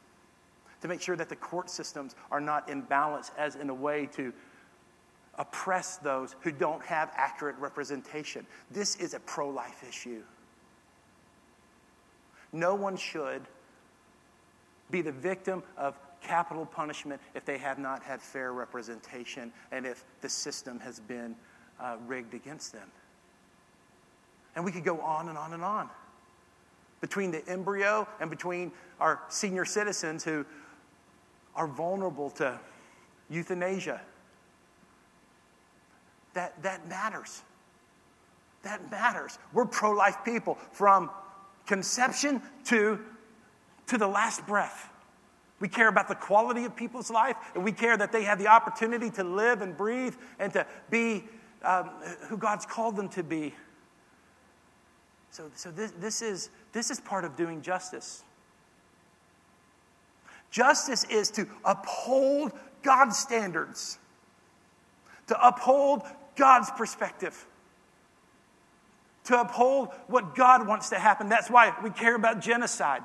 To 0.81 0.87
make 0.87 1.01
sure 1.01 1.17
that 1.17 1.27
the 1.27 1.35
court 1.35 1.69
systems 1.69 2.15
are 2.31 2.39
not 2.39 2.69
in 2.69 2.81
balance 2.81 3.31
as 3.37 3.55
in 3.55 3.69
a 3.69 3.73
way 3.73 4.07
to 4.13 4.31
oppress 5.37 5.97
those 5.97 6.37
who 6.39 6.53
don't 6.53 6.81
have 6.85 7.11
accurate 7.17 7.57
representation. 7.57 8.47
This 8.71 8.95
is 8.95 9.13
a 9.13 9.19
pro 9.19 9.49
life 9.49 9.83
issue. 9.87 10.21
No 12.53 12.75
one 12.75 12.95
should 12.95 13.41
be 14.89 15.01
the 15.01 15.11
victim 15.11 15.63
of 15.75 15.99
capital 16.21 16.65
punishment 16.65 17.19
if 17.33 17.43
they 17.43 17.57
have 17.57 17.77
not 17.77 18.01
had 18.01 18.21
fair 18.21 18.53
representation 18.53 19.51
and 19.73 19.85
if 19.85 20.05
the 20.21 20.29
system 20.29 20.79
has 20.79 21.01
been 21.01 21.35
uh, 21.79 21.97
rigged 22.07 22.33
against 22.33 22.73
them. 22.73 22.89
And 24.55 24.63
we 24.63 24.71
could 24.71 24.85
go 24.85 25.01
on 25.01 25.29
and 25.29 25.37
on 25.37 25.53
and 25.53 25.63
on. 25.63 25.89
Between 27.01 27.31
the 27.31 27.47
embryo 27.47 28.07
and 28.19 28.29
between 28.29 28.71
our 28.99 29.21
senior 29.29 29.65
citizens 29.65 30.23
who 30.23 30.45
are 31.55 31.67
vulnerable 31.67 32.29
to 32.31 32.59
euthanasia. 33.29 34.01
That, 36.33 36.61
that 36.63 36.87
matters. 36.87 37.41
That 38.63 38.91
matters. 38.91 39.37
We're 39.53 39.65
pro 39.65 39.91
life 39.91 40.17
people 40.25 40.57
from 40.71 41.09
conception 41.65 42.41
to, 42.65 42.99
to 43.87 43.97
the 43.97 44.07
last 44.07 44.45
breath. 44.45 44.89
We 45.59 45.69
care 45.69 45.87
about 45.87 46.09
the 46.09 46.15
quality 46.15 46.65
of 46.65 46.75
people's 46.75 47.09
life, 47.09 47.37
and 47.55 47.63
we 47.63 47.71
care 47.71 47.95
that 47.95 48.11
they 48.11 48.23
have 48.23 48.37
the 48.37 48.47
opportunity 48.47 49.09
to 49.11 49.23
live 49.23 49.61
and 49.61 49.75
breathe 49.75 50.15
and 50.37 50.51
to 50.53 50.65
be 50.89 51.23
um, 51.65 51.89
who 52.27 52.37
God's 52.37 52.65
called 52.65 52.95
them 52.95 53.09
to 53.09 53.23
be. 53.23 53.53
So, 55.31 55.51
so 55.55 55.71
this, 55.71 55.91
this, 55.99 56.21
is, 56.21 56.49
this 56.71 56.91
is 56.91 56.99
part 56.99 57.25
of 57.25 57.35
doing 57.35 57.61
justice. 57.61 58.23
Justice 60.49 61.03
is 61.05 61.29
to 61.31 61.45
uphold 61.65 62.53
God's 62.83 63.17
standards, 63.17 63.99
to 65.27 65.45
uphold 65.45 66.03
God's 66.37 66.71
perspective, 66.71 67.45
to 69.25 69.41
uphold 69.41 69.89
what 70.07 70.35
God 70.35 70.65
wants 70.65 70.89
to 70.89 70.99
happen. 70.99 71.27
That's 71.27 71.49
why 71.49 71.73
we 71.83 71.89
care 71.89 72.15
about 72.15 72.39
genocide. 72.39 73.01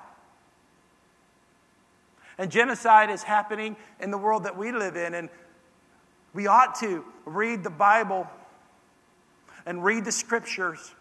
And 2.38 2.50
genocide 2.50 3.10
is 3.10 3.22
happening 3.22 3.76
in 3.98 4.10
the 4.10 4.18
world 4.18 4.44
that 4.44 4.56
we 4.56 4.70
live 4.70 4.96
in. 4.96 5.14
And 5.14 5.28
we 6.32 6.46
ought 6.46 6.76
to 6.76 7.04
read 7.24 7.64
the 7.64 7.70
Bible 7.70 8.28
and 9.66 9.84
read 9.84 10.04
the 10.04 10.12
scriptures 10.12 10.94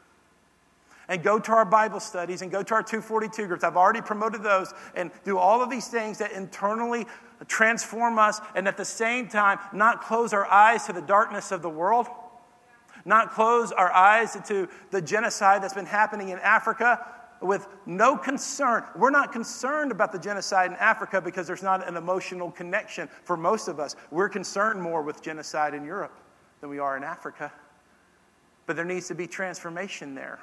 and 1.09 1.23
go 1.23 1.39
to 1.39 1.51
our 1.51 1.65
Bible 1.65 1.99
studies 1.99 2.41
and 2.41 2.51
go 2.51 2.63
to 2.63 2.73
our 2.75 2.83
242 2.83 3.47
groups. 3.47 3.63
I've 3.63 3.75
already 3.75 4.01
promoted 4.01 4.43
those 4.43 4.73
and 4.95 5.11
do 5.25 5.37
all 5.37 5.61
of 5.61 5.69
these 5.69 5.87
things 5.87 6.19
that 6.19 6.31
internally 6.31 7.05
transform 7.47 8.19
us 8.19 8.39
and 8.55 8.67
at 8.67 8.77
the 8.77 8.85
same 8.85 9.27
time 9.27 9.59
not 9.73 10.01
close 10.01 10.33
our 10.33 10.45
eyes 10.45 10.85
to 10.85 10.93
the 10.93 11.01
darkness 11.01 11.51
of 11.51 11.61
the 11.61 11.69
world, 11.69 12.07
not 13.05 13.31
close 13.31 13.71
our 13.71 13.91
eyes 13.91 14.37
to 14.47 14.69
the 14.91 15.01
genocide 15.01 15.63
that's 15.63 15.73
been 15.73 15.85
happening 15.85 16.29
in 16.29 16.39
Africa 16.39 17.05
with 17.41 17.67
no 17.85 18.17
concern. 18.17 18.83
We're 18.95 19.09
not 19.09 19.31
concerned 19.31 19.91
about 19.91 20.11
the 20.11 20.19
genocide 20.19 20.71
in 20.71 20.77
Africa 20.77 21.21
because 21.21 21.47
there's 21.47 21.63
not 21.63 21.87
an 21.87 21.95
emotional 21.95 22.51
connection 22.51 23.09
for 23.23 23.37
most 23.37 23.67
of 23.67 23.79
us. 23.79 23.95
We're 24.11 24.29
concerned 24.29 24.81
more 24.81 25.01
with 25.01 25.23
genocide 25.23 25.73
in 25.73 25.83
Europe 25.85 26.19
than 26.61 26.69
we 26.69 26.79
are 26.79 26.97
in 26.97 27.03
Africa. 27.03 27.51
But 28.69 28.75
there 28.75 28.85
needs 28.85 29.07
to 29.07 29.15
be 29.15 29.25
transformation 29.25 30.13
there. 30.13 30.37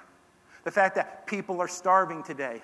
The 0.64 0.73
fact 0.73 0.97
that 0.97 1.28
people 1.28 1.61
are 1.61 1.68
starving 1.68 2.25
today. 2.25 2.61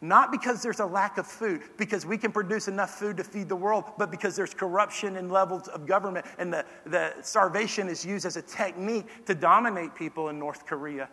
Not 0.00 0.30
because 0.30 0.62
there's 0.62 0.78
a 0.78 0.86
lack 0.86 1.18
of 1.18 1.26
food, 1.26 1.62
because 1.76 2.06
we 2.06 2.16
can 2.16 2.30
produce 2.30 2.68
enough 2.68 2.90
food 2.96 3.16
to 3.16 3.24
feed 3.24 3.48
the 3.48 3.56
world, 3.56 3.82
but 3.98 4.12
because 4.12 4.36
there's 4.36 4.54
corruption 4.54 5.16
in 5.16 5.28
levels 5.28 5.66
of 5.66 5.84
government, 5.86 6.24
and 6.38 6.52
the, 6.52 6.64
the 6.86 7.12
starvation 7.22 7.88
is 7.88 8.06
used 8.06 8.24
as 8.24 8.36
a 8.36 8.42
technique 8.42 9.26
to 9.26 9.34
dominate 9.34 9.96
people 9.96 10.28
in 10.28 10.38
North 10.38 10.64
Korea 10.64 11.08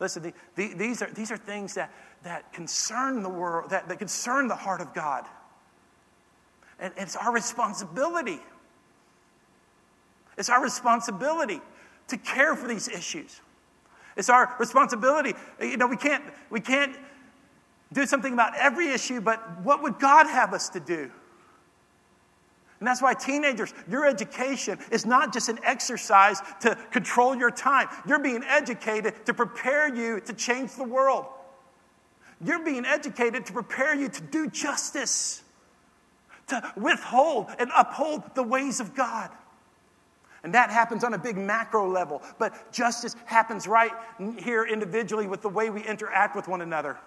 Listen, 0.00 0.22
the, 0.22 0.34
the, 0.56 0.74
these, 0.74 1.02
are, 1.02 1.10
these 1.12 1.30
are 1.30 1.36
things 1.36 1.74
that, 1.74 1.90
that 2.24 2.52
concern 2.52 3.22
the 3.22 3.28
world, 3.28 3.70
that, 3.70 3.88
that 3.88 3.98
concern 3.98 4.48
the 4.48 4.54
heart 4.54 4.80
of 4.80 4.92
God. 4.92 5.24
And 6.78 6.92
it's 6.96 7.16
our 7.16 7.32
responsibility. 7.32 8.40
It's 10.36 10.48
our 10.48 10.62
responsibility 10.62 11.60
to 12.08 12.16
care 12.16 12.54
for 12.56 12.68
these 12.68 12.88
issues. 12.88 13.40
It's 14.16 14.28
our 14.28 14.54
responsibility. 14.58 15.34
You 15.60 15.76
know, 15.76 15.86
we 15.86 15.96
can't, 15.96 16.24
we 16.50 16.60
can't 16.60 16.96
do 17.92 18.06
something 18.06 18.32
about 18.32 18.56
every 18.56 18.88
issue, 18.88 19.20
but 19.20 19.60
what 19.62 19.82
would 19.82 19.98
God 19.98 20.26
have 20.26 20.52
us 20.52 20.68
to 20.70 20.80
do? 20.80 21.10
And 22.80 22.88
that's 22.88 23.00
why, 23.00 23.14
teenagers, 23.14 23.72
your 23.88 24.04
education 24.04 24.78
is 24.90 25.06
not 25.06 25.32
just 25.32 25.48
an 25.48 25.58
exercise 25.64 26.42
to 26.60 26.76
control 26.90 27.34
your 27.34 27.50
time. 27.50 27.88
You're 28.06 28.18
being 28.18 28.42
educated 28.46 29.24
to 29.26 29.32
prepare 29.32 29.94
you 29.94 30.20
to 30.20 30.32
change 30.32 30.74
the 30.74 30.84
world. 30.84 31.26
You're 32.44 32.64
being 32.64 32.84
educated 32.84 33.46
to 33.46 33.52
prepare 33.52 33.94
you 33.94 34.08
to 34.08 34.20
do 34.20 34.50
justice, 34.50 35.42
to 36.48 36.74
withhold 36.76 37.46
and 37.58 37.70
uphold 37.74 38.34
the 38.34 38.42
ways 38.42 38.80
of 38.80 38.94
God. 38.94 39.30
And 40.44 40.52
that 40.52 40.70
happens 40.70 41.02
on 41.04 41.14
a 41.14 41.18
big 41.18 41.38
macro 41.38 41.90
level, 41.90 42.22
but 42.38 42.70
justice 42.70 43.16
happens 43.24 43.66
right 43.66 43.92
here 44.38 44.64
individually 44.64 45.26
with 45.26 45.40
the 45.40 45.48
way 45.48 45.70
we 45.70 45.82
interact 45.82 46.36
with 46.36 46.48
one 46.48 46.60
another. 46.60 46.98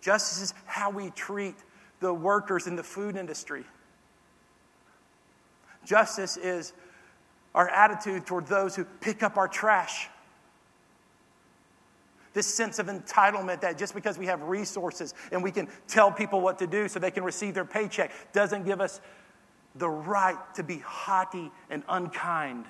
Justice 0.00 0.40
is 0.40 0.54
how 0.64 0.90
we 0.90 1.10
treat 1.10 1.56
the 1.98 2.14
workers 2.14 2.68
in 2.68 2.76
the 2.76 2.84
food 2.84 3.16
industry. 3.16 3.64
Justice 5.84 6.36
is 6.36 6.72
our 7.52 7.68
attitude 7.68 8.26
toward 8.26 8.46
those 8.46 8.76
who 8.76 8.84
pick 8.84 9.24
up 9.24 9.36
our 9.36 9.48
trash. 9.48 10.08
This 12.32 12.46
sense 12.46 12.78
of 12.78 12.86
entitlement 12.86 13.60
that 13.60 13.76
just 13.76 13.92
because 13.92 14.18
we 14.18 14.26
have 14.26 14.42
resources 14.42 15.14
and 15.32 15.42
we 15.42 15.50
can 15.50 15.68
tell 15.88 16.12
people 16.12 16.40
what 16.40 16.60
to 16.60 16.66
do 16.68 16.86
so 16.86 17.00
they 17.00 17.10
can 17.10 17.24
receive 17.24 17.54
their 17.54 17.64
paycheck 17.64 18.12
doesn't 18.32 18.64
give 18.64 18.80
us 18.80 19.00
the 19.76 19.88
right 19.88 20.38
to 20.54 20.62
be 20.62 20.78
haughty 20.78 21.50
and 21.70 21.82
unkind. 21.88 22.66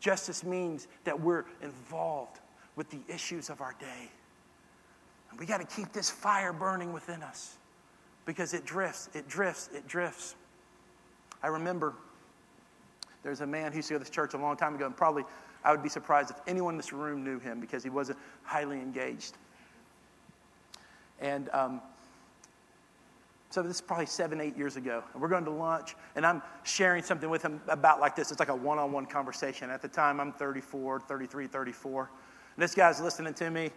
Justice 0.00 0.44
means 0.44 0.88
that 1.04 1.20
we're 1.20 1.44
involved 1.62 2.40
with 2.76 2.90
the 2.90 3.00
issues 3.08 3.50
of 3.50 3.60
our 3.60 3.74
day. 3.78 4.10
And 5.30 5.38
we 5.38 5.46
got 5.46 5.58
to 5.58 5.76
keep 5.76 5.92
this 5.92 6.10
fire 6.10 6.52
burning 6.52 6.92
within 6.92 7.22
us 7.22 7.56
because 8.26 8.54
it 8.54 8.64
drifts, 8.64 9.08
it 9.14 9.28
drifts, 9.28 9.70
it 9.74 9.86
drifts. 9.86 10.34
I 11.42 11.48
remember 11.48 11.94
There's 13.22 13.40
a 13.40 13.46
man 13.46 13.70
who 13.72 13.76
used 13.76 13.88
to 13.88 13.94
go 13.94 13.98
to 13.98 14.04
this 14.04 14.10
church 14.10 14.34
a 14.34 14.38
long 14.38 14.56
time 14.56 14.74
ago, 14.74 14.86
and 14.86 14.96
probably 14.96 15.24
I 15.64 15.70
would 15.70 15.82
be 15.82 15.88
surprised 15.88 16.30
if 16.30 16.36
anyone 16.46 16.74
in 16.74 16.76
this 16.76 16.92
room 16.92 17.22
knew 17.24 17.38
him 17.38 17.60
because 17.60 17.82
he 17.84 17.90
wasn't 17.90 18.18
highly 18.42 18.78
engaged. 18.78 19.34
And 21.20 21.48
um, 21.52 21.80
so 23.52 23.62
this 23.62 23.76
is 23.76 23.80
probably 23.82 24.06
seven, 24.06 24.40
eight 24.40 24.56
years 24.56 24.76
ago. 24.76 25.02
And 25.12 25.20
we're 25.20 25.28
going 25.28 25.44
to 25.44 25.50
lunch, 25.50 25.94
and 26.16 26.24
I'm 26.24 26.42
sharing 26.62 27.02
something 27.02 27.28
with 27.28 27.42
him 27.42 27.60
about 27.68 28.00
like 28.00 28.16
this. 28.16 28.30
It's 28.30 28.40
like 28.40 28.48
a 28.48 28.56
one 28.56 28.78
on 28.78 28.92
one 28.92 29.04
conversation. 29.04 29.68
At 29.68 29.82
the 29.82 29.88
time, 29.88 30.20
I'm 30.20 30.32
34, 30.32 31.00
33, 31.00 31.46
34. 31.46 32.10
And 32.56 32.62
this 32.62 32.74
guy's 32.74 33.00
listening 33.00 33.34
to 33.34 33.50
me, 33.50 33.70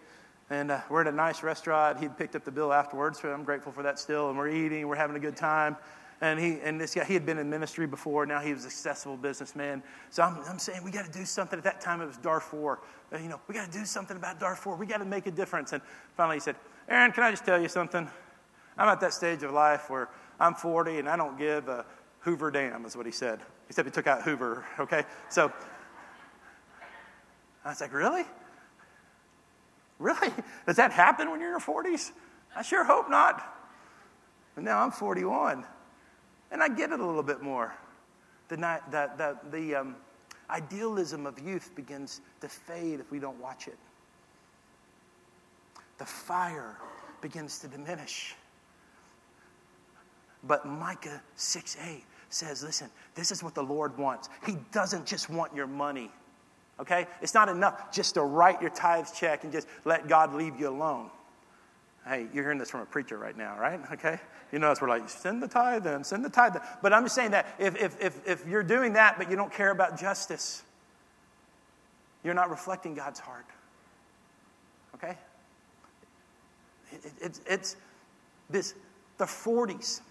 and 0.49 0.71
uh, 0.71 0.79
we're 0.89 1.01
at 1.01 1.07
a 1.07 1.11
nice 1.11 1.43
restaurant. 1.43 1.99
He 1.99 2.07
picked 2.07 2.35
up 2.35 2.45
the 2.45 2.51
bill 2.51 2.71
afterwards, 2.71 3.19
so 3.19 3.33
I'm 3.33 3.43
grateful 3.43 3.73
for 3.73 3.83
that 3.83 3.99
still. 3.99 4.29
And 4.29 4.37
we're 4.37 4.49
eating, 4.49 4.87
we're 4.87 4.95
having 4.95 5.17
a 5.17 5.19
good 5.19 5.35
time. 5.35 5.75
And 6.21 6.39
he 6.39 6.59
and 6.61 6.79
this 6.79 6.95
guy, 6.95 7.03
he 7.03 7.13
had 7.13 7.25
been 7.25 7.37
in 7.37 7.49
ministry 7.49 7.85
before. 7.85 8.25
Now 8.25 8.39
he 8.39 8.53
was 8.53 8.63
a 8.63 8.69
successful 8.69 9.17
businessman. 9.17 9.83
So 10.09 10.23
I'm, 10.23 10.37
I'm 10.47 10.59
saying 10.59 10.81
we 10.85 10.91
got 10.91 11.05
to 11.05 11.11
do 11.11 11.25
something. 11.25 11.57
At 11.57 11.65
that 11.65 11.81
time, 11.81 11.99
it 11.99 12.05
was 12.05 12.15
Darfur. 12.17 12.79
Uh, 13.11 13.17
you 13.17 13.27
know, 13.27 13.41
we 13.49 13.53
got 13.53 13.69
to 13.69 13.77
do 13.77 13.83
something 13.83 14.15
about 14.15 14.39
Darfur. 14.39 14.75
We 14.75 14.85
got 14.85 14.99
to 14.99 15.05
make 15.05 15.27
a 15.27 15.31
difference. 15.31 15.73
And 15.73 15.81
finally, 16.15 16.37
he 16.37 16.39
said, 16.39 16.55
"Aaron, 16.87 17.11
can 17.11 17.23
I 17.23 17.31
just 17.31 17.45
tell 17.45 17.61
you 17.61 17.67
something? 17.67 18.07
I'm 18.77 18.89
at 18.89 18.99
that 19.01 19.13
stage 19.13 19.43
of 19.43 19.51
life 19.51 19.89
where 19.89 20.09
I'm 20.39 20.53
40 20.53 20.99
and 20.99 21.09
I 21.09 21.15
don't 21.15 21.37
give 21.37 21.67
a 21.67 21.85
Hoover 22.19 22.51
damn." 22.51 22.85
Is 22.85 22.95
what 22.95 23.05
he 23.05 23.11
said. 23.11 23.39
Except 23.69 23.87
he 23.87 23.91
took 23.91 24.07
out 24.07 24.23
Hoover. 24.23 24.65
Okay, 24.79 25.03
so 25.29 25.51
I 27.63 27.69
was 27.69 27.81
like, 27.81 27.93
"Really? 27.93 28.25
Really? 29.99 30.31
Does 30.65 30.75
that 30.75 30.91
happen 30.91 31.31
when 31.31 31.39
you're 31.39 31.55
in 31.55 31.59
your 31.59 31.83
40s? 31.83 32.11
I 32.55 32.61
sure 32.61 32.83
hope 32.83 33.09
not. 33.09 33.55
But 34.55 34.63
now 34.63 34.81
I'm 34.81 34.91
41, 34.91 35.65
and 36.51 36.63
I 36.63 36.69
get 36.69 36.91
it 36.91 36.99
a 36.99 37.05
little 37.05 37.23
bit 37.23 37.41
more. 37.41 37.73
The, 38.47 39.37
the 39.51 39.75
um, 39.75 39.95
idealism 40.49 41.25
of 41.25 41.39
youth 41.39 41.71
begins 41.75 42.21
to 42.41 42.47
fade 42.47 42.99
if 42.99 43.11
we 43.11 43.19
don't 43.19 43.39
watch 43.39 43.67
it. 43.67 43.77
The 45.97 46.05
fire 46.05 46.77
begins 47.21 47.59
to 47.59 47.67
diminish. 47.67 48.35
But 50.47 50.65
Micah 50.65 51.21
6 51.35 51.77
8 51.83 52.03
says, 52.29 52.63
listen, 52.63 52.89
this 53.15 53.31
is 53.31 53.43
what 53.43 53.55
the 53.55 53.63
Lord 53.63 53.97
wants. 53.97 54.29
He 54.45 54.57
doesn't 54.71 55.05
just 55.05 55.29
want 55.29 55.55
your 55.55 55.67
money. 55.67 56.11
Okay? 56.79 57.07
It's 57.21 57.33
not 57.33 57.49
enough 57.49 57.91
just 57.91 58.15
to 58.15 58.21
write 58.21 58.61
your 58.61 58.69
tithes 58.69 59.11
check 59.11 59.43
and 59.43 59.51
just 59.51 59.67
let 59.85 60.07
God 60.07 60.33
leave 60.33 60.59
you 60.59 60.69
alone. 60.69 61.09
Hey, 62.05 62.27
you're 62.33 62.43
hearing 62.43 62.59
this 62.59 62.69
from 62.69 62.81
a 62.81 62.85
preacher 62.85 63.17
right 63.17 63.35
now, 63.35 63.57
right? 63.59 63.79
Okay? 63.93 64.19
You 64.51 64.59
know, 64.59 64.73
we're 64.79 64.89
like, 64.89 65.09
send 65.09 65.41
the 65.41 65.47
tithe 65.47 65.87
in, 65.87 66.03
send 66.03 66.23
the 66.23 66.29
tithe. 66.29 66.55
But 66.81 66.93
I'm 66.93 67.03
just 67.03 67.15
saying 67.15 67.31
that 67.31 67.47
if, 67.57 67.75
if, 67.81 67.99
if, 67.99 68.27
if 68.27 68.47
you're 68.47 68.63
doing 68.63 68.93
that, 68.93 69.17
but 69.17 69.29
you 69.29 69.35
don't 69.35 69.51
care 69.51 69.71
about 69.71 69.99
justice, 69.99 70.63
you're 72.23 72.35
not 72.35 72.51
reflecting 72.51 72.93
God's 72.93 73.19
heart. 73.19 73.45
Okay? 74.93 75.17
It, 76.91 77.05
it, 77.05 77.13
it's, 77.21 77.41
it's 77.47 77.75
this, 78.49 78.75
the 79.17 79.25
40s 79.25 80.01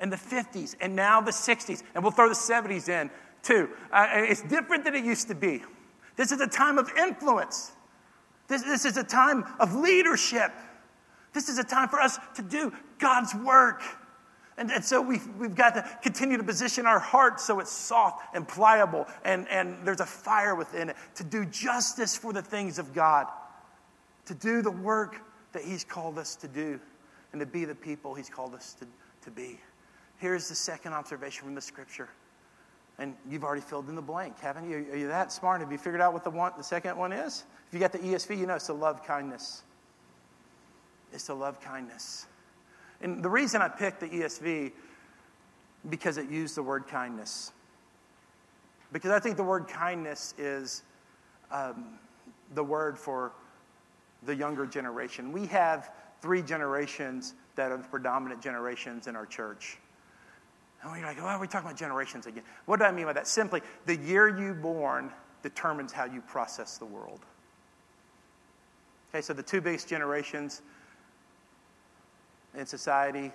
and 0.00 0.12
the 0.12 0.16
50s 0.16 0.74
and 0.80 0.94
now 0.94 1.20
the 1.20 1.30
60s, 1.30 1.82
and 1.94 2.02
we'll 2.02 2.12
throw 2.12 2.28
the 2.28 2.34
70s 2.34 2.88
in 2.88 3.10
too. 3.42 3.70
Uh, 3.92 4.06
it's 4.12 4.42
different 4.42 4.84
than 4.84 4.94
it 4.94 5.04
used 5.04 5.28
to 5.28 5.34
be. 5.34 5.62
This 6.16 6.32
is 6.32 6.40
a 6.40 6.46
time 6.46 6.78
of 6.78 6.90
influence. 6.98 7.72
This, 8.48 8.62
this 8.62 8.84
is 8.84 8.96
a 8.96 9.04
time 9.04 9.44
of 9.58 9.74
leadership. 9.74 10.52
This 11.32 11.48
is 11.48 11.58
a 11.58 11.64
time 11.64 11.88
for 11.88 12.00
us 12.00 12.18
to 12.34 12.42
do 12.42 12.72
God's 12.98 13.34
work. 13.34 13.82
And, 14.58 14.70
and 14.70 14.84
so 14.84 15.02
we've, 15.02 15.26
we've 15.38 15.54
got 15.54 15.74
to 15.74 15.98
continue 16.02 16.38
to 16.38 16.44
position 16.44 16.86
our 16.86 16.98
hearts 16.98 17.44
so 17.44 17.60
it's 17.60 17.70
soft 17.70 18.34
and 18.34 18.48
pliable 18.48 19.06
and, 19.24 19.46
and 19.48 19.86
there's 19.86 20.00
a 20.00 20.06
fire 20.06 20.54
within 20.54 20.88
it 20.90 20.96
to 21.16 21.24
do 21.24 21.44
justice 21.44 22.16
for 22.16 22.32
the 22.32 22.40
things 22.40 22.78
of 22.78 22.94
God, 22.94 23.26
to 24.24 24.34
do 24.34 24.62
the 24.62 24.70
work 24.70 25.20
that 25.52 25.62
He's 25.62 25.84
called 25.84 26.18
us 26.18 26.36
to 26.36 26.48
do, 26.48 26.80
and 27.32 27.40
to 27.40 27.46
be 27.46 27.66
the 27.66 27.74
people 27.74 28.14
He's 28.14 28.30
called 28.30 28.54
us 28.54 28.74
to, 28.74 28.86
to 29.22 29.30
be. 29.30 29.60
Here's 30.18 30.48
the 30.48 30.54
second 30.54 30.92
observation 30.92 31.44
from 31.44 31.54
the 31.54 31.60
scripture. 31.60 32.08
And 32.98 33.14
you've 33.28 33.44
already 33.44 33.60
filled 33.60 33.88
in 33.88 33.94
the 33.94 34.02
blank, 34.02 34.38
haven't 34.40 34.70
you? 34.70 34.86
Are 34.90 34.96
you 34.96 35.08
that 35.08 35.30
smart? 35.30 35.60
Have 35.60 35.70
you 35.70 35.78
figured 35.78 36.00
out 36.00 36.14
what 36.14 36.24
the, 36.24 36.30
one, 36.30 36.52
the 36.56 36.64
second 36.64 36.96
one 36.96 37.12
is? 37.12 37.44
If 37.68 37.74
you 37.74 37.80
got 37.80 37.92
the 37.92 37.98
ESV, 37.98 38.38
you 38.38 38.46
know 38.46 38.54
it's 38.54 38.66
to 38.66 38.72
love 38.72 39.04
kindness. 39.04 39.62
It's 41.12 41.26
to 41.26 41.34
love 41.34 41.60
kindness. 41.60 42.26
And 43.02 43.22
the 43.22 43.28
reason 43.28 43.60
I 43.60 43.68
picked 43.68 44.00
the 44.00 44.08
ESV 44.08 44.72
because 45.90 46.16
it 46.16 46.30
used 46.30 46.56
the 46.56 46.62
word 46.62 46.86
kindness. 46.86 47.52
Because 48.92 49.10
I 49.10 49.20
think 49.20 49.36
the 49.36 49.44
word 49.44 49.68
kindness 49.68 50.34
is 50.38 50.82
um, 51.50 51.98
the 52.54 52.64
word 52.64 52.98
for 52.98 53.32
the 54.22 54.34
younger 54.34 54.66
generation. 54.66 55.32
We 55.32 55.46
have 55.46 55.90
three 56.22 56.42
generations 56.42 57.34
that 57.56 57.70
are 57.70 57.76
the 57.76 57.84
predominant 57.84 58.40
generations 58.40 59.06
in 59.06 59.16
our 59.16 59.26
church. 59.26 59.78
And 60.92 61.00
you're 61.00 61.08
like, 61.08 61.22
are 61.22 61.38
we 61.38 61.46
talking 61.46 61.66
about 61.66 61.78
generations 61.78 62.26
again? 62.26 62.44
What 62.66 62.78
do 62.78 62.84
I 62.84 62.92
mean 62.92 63.06
by 63.06 63.12
that? 63.14 63.26
Simply, 63.26 63.60
the 63.86 63.96
year 63.96 64.28
you 64.28 64.54
born 64.54 65.10
determines 65.42 65.92
how 65.92 66.04
you 66.04 66.20
process 66.20 66.78
the 66.78 66.84
world. 66.84 67.20
Okay, 69.10 69.22
so 69.22 69.32
the 69.32 69.42
two 69.42 69.60
biggest 69.60 69.88
generations 69.88 70.62
in 72.56 72.66
society 72.66 73.32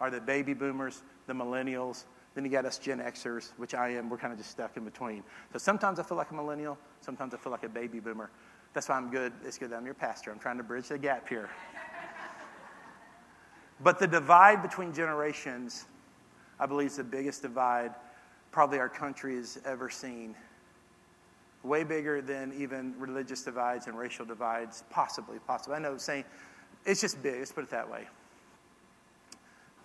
are 0.00 0.10
the 0.10 0.20
baby 0.20 0.54
boomers, 0.54 1.02
the 1.26 1.32
millennials, 1.32 2.04
then 2.34 2.44
you 2.44 2.50
got 2.50 2.64
us 2.64 2.78
Gen 2.78 2.98
Xers, 2.98 3.52
which 3.56 3.74
I 3.74 3.90
am. 3.90 4.10
We're 4.10 4.18
kind 4.18 4.32
of 4.32 4.38
just 4.38 4.50
stuck 4.50 4.76
in 4.76 4.84
between. 4.84 5.22
So 5.52 5.58
sometimes 5.58 6.00
I 6.00 6.02
feel 6.02 6.18
like 6.18 6.30
a 6.30 6.34
millennial, 6.34 6.76
sometimes 7.00 7.32
I 7.32 7.36
feel 7.36 7.52
like 7.52 7.62
a 7.62 7.68
baby 7.68 8.00
boomer. 8.00 8.30
That's 8.72 8.88
why 8.88 8.96
I'm 8.96 9.08
good. 9.10 9.32
It's 9.44 9.56
good 9.56 9.70
that 9.70 9.76
I'm 9.76 9.84
your 9.84 9.94
pastor. 9.94 10.32
I'm 10.32 10.40
trying 10.40 10.56
to 10.56 10.64
bridge 10.64 10.88
the 10.88 10.98
gap 10.98 11.28
here. 11.28 11.48
but 13.80 14.00
the 14.00 14.06
divide 14.08 14.62
between 14.62 14.92
generations 14.92 15.86
I 16.58 16.66
believe 16.66 16.88
is 16.88 16.96
the 16.96 17.04
biggest 17.04 17.42
divide 17.42 17.94
probably 18.54 18.78
our 18.78 18.88
country 18.88 19.36
has 19.36 19.58
ever 19.64 19.90
seen. 19.90 20.34
Way 21.64 21.82
bigger 21.82 22.22
than 22.22 22.52
even 22.56 22.94
religious 22.98 23.42
divides 23.42 23.86
and 23.88 23.98
racial 23.98 24.24
divides, 24.24 24.84
possibly, 24.90 25.38
possibly. 25.46 25.76
I 25.76 25.80
know 25.80 25.96
saying 25.96 26.24
it's 26.86 27.00
just 27.00 27.22
big, 27.22 27.38
let's 27.38 27.50
put 27.50 27.64
it 27.64 27.70
that 27.70 27.90
way. 27.90 28.06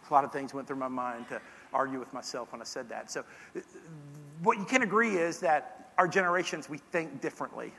A 0.08 0.14
lot 0.14 0.24
of 0.24 0.32
things 0.32 0.54
went 0.54 0.68
through 0.68 0.78
my 0.78 0.88
mind 0.88 1.28
to 1.30 1.42
argue 1.74 2.00
with 2.00 2.14
myself 2.14 2.52
when 2.52 2.62
I 2.62 2.66
said 2.66 2.90
that. 2.90 3.10
So, 3.10 3.24
what 4.44 4.58
you 4.58 4.66
can 4.66 4.82
agree 4.82 5.18
is 5.18 5.40
that 5.40 5.92
our 5.98 6.08
generations, 6.08 6.70
we 6.70 6.78
think 6.78 7.22
differently. 7.22 7.74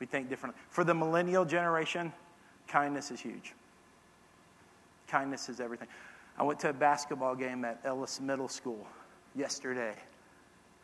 We 0.00 0.06
think 0.06 0.28
differently. 0.28 0.60
For 0.70 0.84
the 0.84 0.94
millennial 0.94 1.44
generation, 1.44 2.12
kindness 2.66 3.10
is 3.10 3.20
huge. 3.20 3.54
Kindness 5.06 5.48
is 5.48 5.60
everything. 5.60 5.88
I 6.38 6.44
went 6.44 6.60
to 6.60 6.70
a 6.70 6.72
basketball 6.72 7.34
game 7.34 7.64
at 7.64 7.80
Ellis 7.84 8.20
Middle 8.20 8.48
School 8.48 8.86
yesterday, 9.34 9.94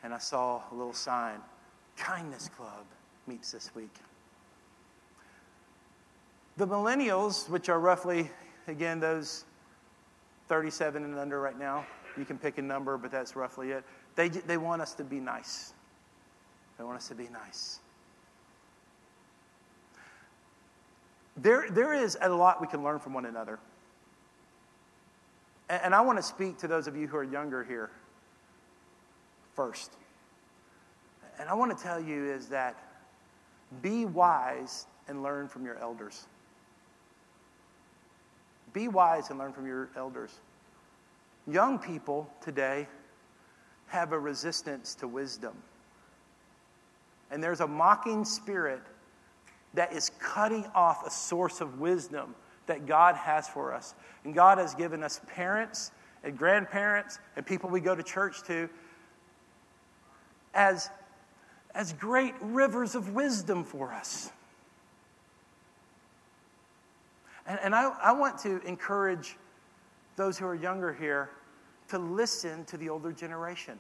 and 0.03 0.13
I 0.13 0.19
saw 0.19 0.63
a 0.71 0.75
little 0.75 0.93
sign 0.93 1.39
Kindness 1.97 2.51
Club 2.57 2.85
meets 3.29 3.53
this 3.53 3.73
week. 3.73 3.95
The 6.57 6.67
millennials, 6.67 7.49
which 7.49 7.69
are 7.69 7.79
roughly, 7.79 8.31
again, 8.67 8.99
those 8.99 9.45
37 10.49 11.05
and 11.05 11.17
under 11.19 11.41
right 11.41 11.59
now, 11.59 11.87
you 12.17 12.25
can 12.25 12.37
pick 12.37 12.59
a 12.59 12.63
number, 12.63 12.99
but 12.99 13.13
that's 13.13 13.37
roughly 13.37 13.71
it. 13.71 13.85
They, 14.17 14.29
they 14.29 14.57
want 14.57 14.83
us 14.83 14.95
to 14.95 15.05
be 15.05 15.21
nice. 15.21 15.73
They 16.79 16.85
want 16.85 16.97
us 16.97 17.09
to 17.09 17.15
be 17.15 17.29
nice. 17.33 17.79
There, 21.37 21.67
there 21.71 21.95
is 21.95 22.17
a 22.21 22.29
lot 22.29 22.61
we 22.61 22.67
can 22.67 22.83
learn 22.83 22.99
from 22.99 23.15
one 23.15 23.27
another. 23.27 23.59
And 25.69 25.95
I 25.95 26.01
want 26.03 26.19
to 26.19 26.23
speak 26.23 26.59
to 26.59 26.69
those 26.69 26.87
of 26.87 26.97
you 26.97 27.07
who 27.07 27.17
are 27.17 27.25
younger 27.25 27.65
here 27.65 27.91
first. 29.55 29.93
And 31.39 31.49
I 31.49 31.55
want 31.55 31.77
to 31.77 31.83
tell 31.83 32.01
you 32.01 32.31
is 32.31 32.49
that 32.49 32.77
be 33.83 34.05
wise 34.05 34.87
and 35.09 35.23
learn 35.23 35.49
from 35.49 35.65
your 35.65 35.79
elders. 35.79 36.27
Be 38.73 38.89
wise 38.89 39.31
and 39.31 39.39
learn 39.39 39.53
from 39.53 39.67
your 39.67 39.89
elders. 39.97 40.33
Young 41.47 41.79
people 41.79 42.29
today 42.43 42.87
have 43.87 44.13
a 44.13 44.19
resistance 44.19 44.95
to 44.97 45.09
wisdom. 45.09 45.55
And 47.31 47.43
there's 47.43 47.61
a 47.61 47.67
mocking 47.67 48.25
spirit 48.25 48.83
that 49.75 49.93
is 49.93 50.11
cutting 50.19 50.67
off 50.75 51.07
a 51.07 51.11
source 51.11 51.61
of 51.61 51.81
wisdom 51.81 52.35
that 52.67 52.87
God 52.87 53.17
has 53.17 53.49
for 53.49 53.73
us. 53.75 53.95
And 54.25 54.35
God 54.35 54.59
has 54.59 54.75
given 54.75 55.03
us 55.03 55.21
parents 55.27 55.91
and 56.23 56.37
grandparents 56.39 57.19
and 57.37 57.45
people 57.47 57.71
we 57.71 57.81
go 57.81 57.95
to 57.95 58.03
church 58.03 58.43
to 58.45 58.69
as, 60.55 60.91
as 61.75 61.93
great 61.95 62.35
rivers 62.41 62.95
of 62.95 63.15
wisdom 63.15 63.65
for 63.65 63.93
us. 63.93 64.31
And, 67.47 67.59
and 67.63 67.75
I, 67.75 67.93
I 68.03 68.13
want 68.13 68.39
to 68.39 68.61
encourage 68.63 69.37
those 70.17 70.39
who 70.39 70.47
are 70.47 70.55
younger 70.55 70.93
here 70.93 71.31
to 71.89 71.99
listen 71.99 72.65
to 72.67 72.77
the 72.77 72.89
older 72.89 73.13
generation. 73.13 73.79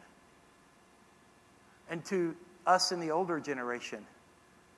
and 1.89 2.05
to 2.07 2.35
us 2.67 2.93
in 2.93 3.01
the 3.01 3.11
older 3.11 3.41
generation. 3.41 4.05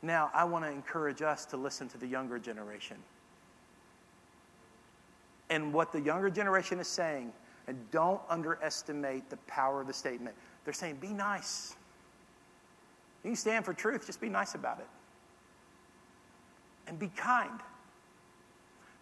Now, 0.03 0.31
I 0.35 0.45
want 0.45 0.65
to 0.65 0.71
encourage 0.71 1.23
us 1.23 1.47
to 1.47 1.57
listen 1.57 1.89
to 1.91 1.99
the 1.99 2.07
younger 2.07 2.39
generation. 2.39 2.97
And 5.51 5.73
what 5.73 5.93
the 5.93 6.01
younger 6.01 6.31
generation 6.31 6.81
is 6.81 6.89
saying, 6.89 7.33
and 7.69 7.79
don't 7.91 8.21
underestimate 8.29 9.29
the 9.31 9.37
power 9.49 9.81
of 9.81 9.87
the 9.87 9.93
statement. 9.93 10.35
They're 10.65 10.75
saying, 10.75 10.97
be 10.97 11.09
nice. 11.09 11.75
You 13.25 13.31
can 13.31 13.37
stand 13.37 13.65
for 13.65 13.75
truth, 13.75 14.07
just 14.07 14.21
be 14.21 14.29
nice 14.29 14.55
about 14.55 14.79
it. 14.79 14.87
And 16.87 16.99
be 16.99 17.09
kind. 17.09 17.59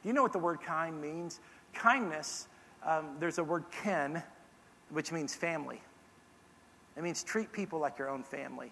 Do 0.02 0.09
you 0.09 0.14
know 0.14 0.22
what 0.22 0.33
the 0.33 0.38
word 0.38 0.61
kind 0.62 1.00
means? 1.00 1.40
Kindness, 1.74 2.48
um, 2.85 3.16
there's 3.20 3.38
a 3.38 3.44
word 3.44 3.64
ken, 3.70 4.22
which 4.90 5.12
means 5.12 5.35
family. 5.35 5.80
It 6.96 7.02
means 7.02 7.22
treat 7.22 7.52
people 7.52 7.78
like 7.78 7.98
your 7.98 8.09
own 8.09 8.22
family. 8.22 8.70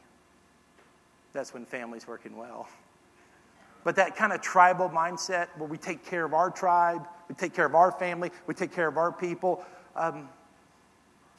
That's 1.33 1.53
when 1.53 1.65
family's 1.65 2.07
working 2.07 2.37
well. 2.37 2.69
But 3.85 3.97
that 3.97 4.17
kind 4.17 4.33
of 4.33 4.41
tribal 4.41 4.89
mindset 4.89 5.49
where 5.57 5.69
we 5.69 5.77
take 5.77 6.05
care 6.05 6.25
of 6.25 6.35
our 6.35 6.51
tribe, 6.51 7.07
we 7.29 7.35
take 7.35 7.55
care 7.55 7.67
of 7.67 7.75
our 7.75 7.91
family, 7.91 8.31
we 8.47 8.55
take 8.55 8.73
care 8.73 8.87
of 8.87 8.97
our 8.97 9.13
people, 9.13 9.65
um, 9.97 10.29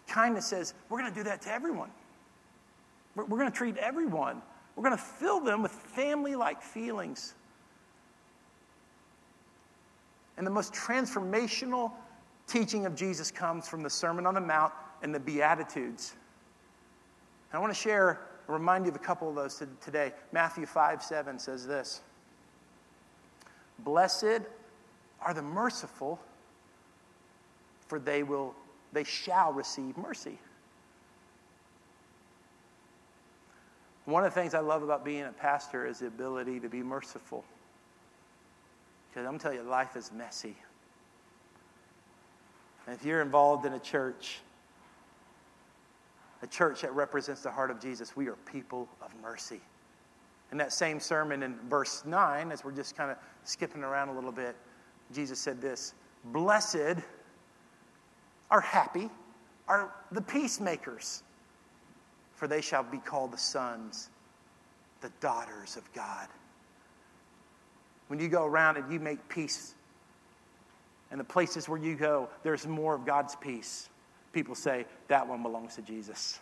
kindness 0.08 0.47
says 0.47 0.73
we're 0.89 0.99
going 0.99 1.12
to 1.12 1.17
do 1.17 1.23
that 1.23 1.41
to 1.43 1.51
everyone. 1.51 1.89
We're, 3.15 3.25
we're 3.25 3.39
going 3.39 3.51
to 3.51 3.58
treat 3.58 3.77
everyone. 3.77 4.41
We're 4.75 4.84
going 4.84 4.97
to 4.97 5.03
fill 5.03 5.39
them 5.39 5.62
with 5.62 5.71
family 5.71 6.36
like 6.36 6.62
feelings. 6.62 7.36
And 10.38 10.47
the 10.47 10.51
most 10.51 10.73
transformational 10.73 11.91
teaching 12.47 12.86
of 12.86 12.95
Jesus 12.95 13.32
comes 13.32 13.67
from 13.67 13.84
the 13.84 13.89
Sermon 13.89 14.25
on 14.25 14.34
the 14.34 14.41
Mount 14.41 14.73
and 15.01 15.13
the 15.13 15.19
Beatitudes. 15.19 16.15
And 17.51 17.58
I 17.58 17.62
want 17.62 17.71
to 17.71 17.79
share, 17.79 18.21
remind 18.47 18.86
you 18.86 18.89
of 18.89 18.95
a 18.95 18.99
couple 18.99 19.29
of 19.29 19.36
those 19.36 19.62
today. 19.82 20.12
Matthew 20.32 20.65
5 20.65 21.03
7 21.03 21.38
says 21.38 21.67
this 21.67 22.01
Blessed 23.79 24.41
are 25.21 25.33
the 25.33 25.41
merciful, 25.41 26.19
for 27.88 27.99
they 27.99 28.23
will 28.23 28.55
they 28.93 29.03
shall 29.03 29.51
receive 29.51 29.97
mercy. 29.97 30.38
One 34.05 34.23
of 34.23 34.33
the 34.33 34.39
things 34.39 34.53
I 34.53 34.59
love 34.59 34.83
about 34.83 35.03
being 35.03 35.23
a 35.23 35.31
pastor 35.31 35.88
is 35.88 35.99
the 35.99 36.07
ability 36.07 36.59
to 36.59 36.69
be 36.69 36.83
merciful. 36.83 37.43
Because 39.09 39.27
I'm 39.27 39.39
telling 39.39 39.57
you, 39.57 39.63
life 39.63 39.95
is 39.95 40.12
messy. 40.12 40.55
And 42.86 42.95
if 42.95 43.05
you're 43.05 43.21
involved 43.21 43.65
in 43.65 43.73
a 43.73 43.79
church, 43.79 44.39
a 46.41 46.47
church 46.47 46.81
that 46.81 46.93
represents 46.93 47.41
the 47.41 47.51
heart 47.51 47.71
of 47.71 47.79
Jesus, 47.79 48.15
we 48.15 48.27
are 48.27 48.36
people 48.45 48.89
of 49.01 49.09
mercy. 49.21 49.62
In 50.54 50.58
that 50.60 50.72
same 50.72 51.00
sermon 51.00 51.42
in 51.42 51.56
verse 51.68 52.04
9, 52.06 52.52
as 52.52 52.63
we're 52.63 52.74
just 52.74 52.96
kind 52.96 53.10
of 53.10 53.18
skipping 53.44 53.84
around 53.84 54.10
a 54.10 54.13
little 54.13 54.32
bit, 54.32 54.56
Jesus 55.12 55.39
said 55.39 55.60
this 55.60 55.96
Blessed 56.26 57.00
are 58.52 58.62
happy 58.62 59.10
are 59.68 59.96
the 60.12 60.22
peacemakers, 60.22 61.24
for 62.36 62.48
they 62.48 62.62
shall 62.62 62.84
be 62.84 63.00
called 63.00 63.34
the 63.34 63.38
sons, 63.38 64.12
the 65.02 65.10
daughters 65.22 65.76
of 65.76 65.92
God. 65.92 66.28
When 68.06 68.20
you 68.20 68.28
go 68.28 68.46
around 68.46 68.78
and 68.78 68.94
you 68.94 69.00
make 69.00 69.28
peace, 69.30 69.74
and 71.10 71.20
the 71.20 71.24
places 71.24 71.68
where 71.68 71.80
you 71.80 71.96
go, 71.96 72.30
there's 72.44 72.68
more 72.68 72.94
of 72.94 73.08
God's 73.08 73.36
peace. 73.38 73.89
People 74.34 74.54
say, 74.54 74.86
that 75.08 75.28
one 75.28 75.42
belongs 75.42 75.74
to 75.78 75.82
Jesus. 75.82 76.39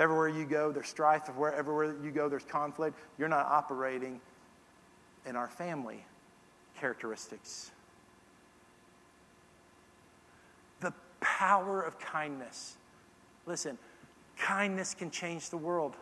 Everywhere 0.00 0.28
you 0.28 0.46
go 0.46 0.72
there's 0.72 0.88
strife, 0.88 1.28
if 1.28 1.36
wherever 1.36 1.94
you 2.02 2.10
go 2.10 2.28
there's 2.28 2.44
conflict, 2.44 2.98
you're 3.18 3.28
not 3.28 3.44
operating 3.44 4.18
in 5.26 5.36
our 5.36 5.48
family 5.48 6.02
characteristics. 6.78 7.70
The 10.80 10.94
power 11.20 11.82
of 11.82 11.98
kindness. 11.98 12.78
Listen, 13.44 13.76
kindness 14.38 14.94
can 14.94 15.10
change 15.10 15.50
the 15.50 15.58
world. 15.58 15.94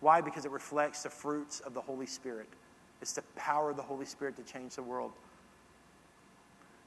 Why? 0.00 0.20
Because 0.20 0.44
it 0.44 0.50
reflects 0.50 1.04
the 1.04 1.10
fruits 1.10 1.60
of 1.60 1.74
the 1.74 1.80
Holy 1.80 2.06
Spirit. 2.06 2.48
It's 3.00 3.12
the 3.12 3.22
power 3.36 3.70
of 3.70 3.76
the 3.76 3.82
Holy 3.82 4.04
Spirit 4.04 4.34
to 4.36 4.42
change 4.42 4.74
the 4.74 4.82
world. 4.82 5.12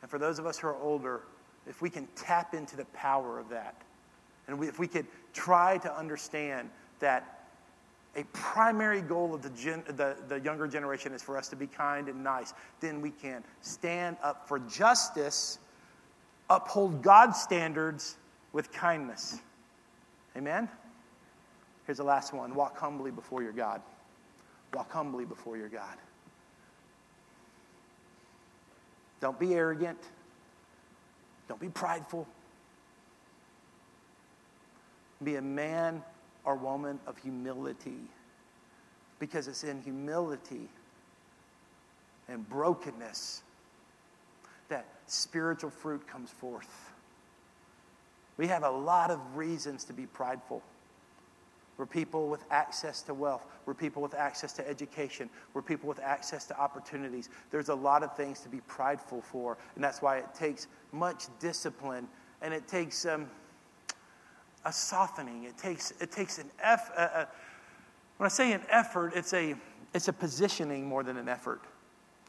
And 0.01 0.11
for 0.11 0.19
those 0.19 0.37
of 0.37 0.45
us 0.45 0.59
who 0.59 0.67
are 0.67 0.75
older, 0.75 1.21
if 1.65 1.81
we 1.81 1.89
can 1.89 2.09
tap 2.17 2.53
into 2.53 2.75
the 2.75 2.85
power 2.85 3.39
of 3.39 3.47
that, 3.49 3.75
and 4.47 4.59
we, 4.59 4.67
if 4.67 4.79
we 4.79 4.87
could 4.87 5.07
try 5.35 5.77
to 5.79 5.95
understand 5.95 6.69
that 6.99 7.35
a 8.15 8.23
primary 8.31 9.01
goal 9.01 9.35
of 9.35 9.41
the, 9.41 9.49
gen, 9.49 9.83
the, 9.87 10.15
the 10.29 10.39
younger 10.39 10.67
generation 10.67 11.11
is 11.11 11.21
for 11.21 11.37
us 11.37 11.49
to 11.49 11.55
be 11.55 11.67
kind 11.67 12.07
and 12.07 12.23
nice, 12.23 12.53
then 12.79 13.01
we 13.01 13.11
can 13.11 13.43
stand 13.61 14.15
up 14.23 14.47
for 14.47 14.57
justice 14.59 15.59
uphold 16.49 17.01
God's 17.01 17.39
standards 17.39 18.15
with 18.53 18.71
kindness. 18.71 19.39
Amen? 20.37 20.69
Here's 21.85 21.97
the 21.97 22.03
last 22.03 22.33
one 22.33 22.55
walk 22.55 22.77
humbly 22.77 23.11
before 23.11 23.43
your 23.43 23.51
God. 23.51 23.81
Walk 24.73 24.91
humbly 24.91 25.25
before 25.25 25.57
your 25.57 25.69
God. 25.69 25.97
Don't 29.21 29.39
be 29.39 29.53
arrogant. 29.53 29.99
Don't 31.47 31.59
be 31.59 31.69
prideful. 31.69 32.27
Be 35.23 35.35
a 35.35 35.41
man 35.41 36.03
or 36.43 36.55
woman 36.55 36.99
of 37.07 37.17
humility. 37.17 37.99
Because 39.19 39.47
it's 39.47 39.63
in 39.63 39.81
humility 39.81 40.69
and 42.27 42.47
brokenness 42.49 43.41
that 44.69 44.85
spiritual 45.07 45.69
fruit 45.69 46.07
comes 46.07 46.31
forth. 46.31 46.91
We 48.37 48.47
have 48.47 48.63
a 48.63 48.69
lot 48.69 49.11
of 49.11 49.19
reasons 49.35 49.83
to 49.85 49.93
be 49.93 50.05
prideful. 50.05 50.61
We're 51.77 51.85
people 51.85 52.29
with 52.29 52.43
access 52.51 53.01
to 53.03 53.13
wealth. 53.13 53.45
We're 53.65 53.73
people 53.73 54.01
with 54.01 54.13
access 54.13 54.53
to 54.53 54.67
education. 54.67 55.29
We're 55.53 55.61
people 55.61 55.89
with 55.89 55.99
access 55.99 56.45
to 56.47 56.59
opportunities. 56.59 57.29
There's 57.51 57.69
a 57.69 57.75
lot 57.75 58.01
of 58.01 58.15
things 58.15 58.39
to 58.41 58.49
be 58.49 58.61
prideful 58.61 59.21
for, 59.21 59.57
and 59.75 59.83
that's 59.83 60.01
why 60.01 60.17
it 60.17 60.33
takes 60.33 60.67
much 60.91 61.25
discipline 61.39 62.07
and 62.41 62.53
it 62.53 62.67
takes 62.67 63.05
um, 63.05 63.29
a 64.65 64.73
softening. 64.73 65.43
It 65.43 65.57
takes, 65.57 65.91
it 65.99 66.11
takes 66.11 66.39
an 66.39 66.49
effort. 66.61 67.29
when 68.17 68.25
I 68.25 68.29
say 68.29 68.51
an 68.51 68.63
effort, 68.69 69.13
it's 69.15 69.33
a, 69.33 69.55
it's 69.93 70.07
a 70.07 70.13
positioning 70.13 70.85
more 70.85 71.03
than 71.03 71.17
an 71.17 71.29
effort. 71.29 71.61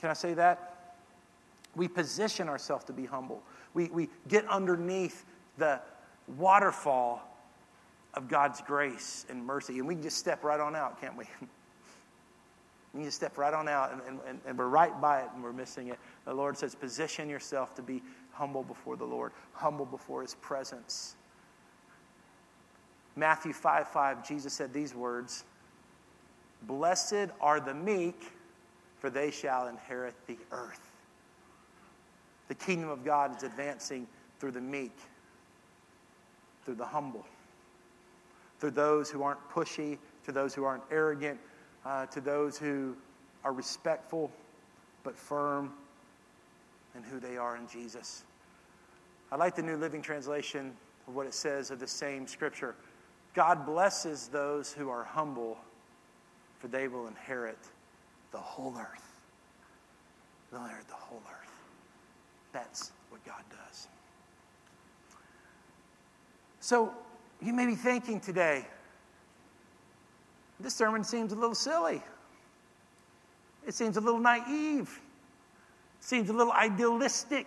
Can 0.00 0.10
I 0.10 0.14
say 0.14 0.34
that? 0.34 0.94
We 1.74 1.88
position 1.88 2.48
ourselves 2.48 2.84
to 2.84 2.92
be 2.92 3.06
humble. 3.06 3.42
We, 3.74 3.88
we 3.88 4.08
get 4.28 4.46
underneath 4.46 5.24
the 5.58 5.80
waterfall 6.36 7.22
of 8.14 8.28
God's 8.28 8.60
grace 8.62 9.26
and 9.28 9.44
mercy. 9.44 9.78
And 9.78 9.86
we 9.86 9.94
can 9.94 10.02
just 10.02 10.16
step 10.16 10.42
right 10.42 10.60
on 10.60 10.74
out, 10.74 11.00
can't 11.00 11.16
we? 11.16 11.24
we 12.94 13.04
just 13.04 13.16
step 13.16 13.36
right 13.36 13.52
on 13.52 13.68
out, 13.68 13.92
and, 13.92 14.18
and, 14.26 14.40
and 14.46 14.58
we're 14.58 14.68
right 14.68 14.98
by 15.00 15.20
it 15.20 15.28
and 15.34 15.42
we're 15.42 15.52
missing 15.52 15.88
it. 15.88 15.98
The 16.24 16.32
Lord 16.32 16.56
says, 16.56 16.74
position 16.74 17.28
yourself 17.28 17.74
to 17.74 17.82
be 17.82 18.02
humble 18.32 18.62
before 18.62 18.96
the 18.96 19.04
Lord, 19.04 19.32
humble 19.52 19.86
before 19.86 20.22
His 20.22 20.34
presence. 20.36 21.16
Matthew 23.16 23.54
5 23.54 23.88
5, 23.88 24.26
Jesus 24.26 24.52
said 24.52 24.72
these 24.72 24.94
words 24.94 25.44
Blessed 26.62 27.30
are 27.40 27.60
the 27.60 27.74
meek, 27.74 28.32
for 28.98 29.10
they 29.10 29.30
shall 29.30 29.68
inherit 29.68 30.14
the 30.26 30.38
earth. 30.52 30.90
The 32.48 32.54
kingdom 32.54 32.90
of 32.90 33.04
God 33.04 33.36
is 33.36 33.42
advancing 33.42 34.06
through 34.38 34.52
the 34.52 34.60
meek, 34.60 34.96
through 36.64 36.76
the 36.76 36.84
humble, 36.84 37.24
through 38.60 38.72
those 38.72 39.10
who 39.10 39.22
aren't 39.22 39.40
pushy, 39.50 39.98
to 40.24 40.32
those 40.32 40.54
who 40.54 40.64
aren't 40.64 40.84
arrogant, 40.90 41.38
uh, 41.84 42.06
to 42.06 42.20
those 42.20 42.58
who 42.58 42.96
are 43.44 43.52
respectful 43.52 44.30
but 45.02 45.16
firm 45.16 45.72
in 46.96 47.02
who 47.02 47.20
they 47.20 47.36
are 47.36 47.56
in 47.56 47.66
Jesus. 47.68 48.24
I 49.30 49.36
like 49.36 49.54
the 49.54 49.62
New 49.62 49.76
Living 49.76 50.02
Translation 50.02 50.72
of 51.06 51.14
what 51.14 51.26
it 51.26 51.34
says 51.34 51.70
of 51.70 51.78
the 51.78 51.86
same 51.86 52.26
scripture. 52.26 52.74
God 53.36 53.66
blesses 53.66 54.28
those 54.28 54.72
who 54.72 54.88
are 54.88 55.04
humble, 55.04 55.58
for 56.58 56.68
they 56.68 56.88
will 56.88 57.06
inherit 57.06 57.58
the 58.32 58.38
whole 58.38 58.74
earth. 58.78 59.20
They'll 60.50 60.62
inherit 60.62 60.88
the 60.88 60.94
whole 60.94 61.22
earth. 61.30 61.52
That's 62.54 62.92
what 63.10 63.22
God 63.26 63.42
does. 63.50 63.88
So 66.60 66.94
you 67.42 67.52
may 67.52 67.66
be 67.66 67.74
thinking 67.74 68.20
today, 68.20 68.64
this 70.58 70.74
sermon 70.74 71.04
seems 71.04 71.32
a 71.32 71.36
little 71.36 71.54
silly. 71.54 72.02
It 73.66 73.74
seems 73.74 73.98
a 73.98 74.00
little 74.00 74.18
naive. 74.18 74.98
It 76.00 76.04
seems 76.04 76.30
a 76.30 76.32
little 76.32 76.54
idealistic. 76.54 77.46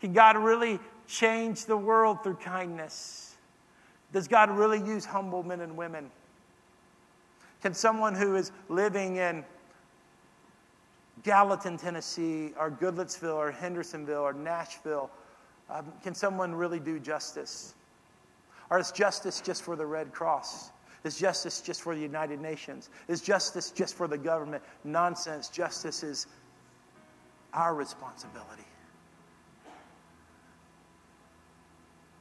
Can 0.00 0.12
God 0.12 0.36
really 0.36 0.80
change 1.06 1.66
the 1.66 1.76
world 1.76 2.24
through 2.24 2.34
kindness? 2.34 3.25
Does 4.12 4.28
God 4.28 4.50
really 4.50 4.78
use 4.78 5.04
humble 5.04 5.42
men 5.42 5.60
and 5.60 5.76
women? 5.76 6.10
Can 7.62 7.74
someone 7.74 8.14
who 8.14 8.36
is 8.36 8.52
living 8.68 9.16
in 9.16 9.44
Gallatin, 11.22 11.76
Tennessee, 11.76 12.52
or 12.58 12.70
Goodlettsville, 12.70 13.34
or 13.34 13.50
Hendersonville, 13.50 14.20
or 14.20 14.32
Nashville, 14.32 15.10
um, 15.68 15.92
can 16.02 16.14
someone 16.14 16.54
really 16.54 16.78
do 16.78 17.00
justice? 17.00 17.74
Or 18.70 18.78
is 18.78 18.92
justice 18.92 19.40
just 19.40 19.62
for 19.62 19.76
the 19.76 19.86
Red 19.86 20.12
Cross? 20.12 20.70
Is 21.04 21.18
justice 21.18 21.60
just 21.60 21.82
for 21.82 21.94
the 21.94 22.00
United 22.00 22.40
Nations? 22.40 22.90
Is 23.08 23.20
justice 23.20 23.70
just 23.70 23.94
for 23.94 24.08
the 24.08 24.18
government? 24.18 24.62
Nonsense. 24.84 25.48
Justice 25.48 26.02
is 26.02 26.26
our 27.52 27.74
responsibility. 27.74 28.64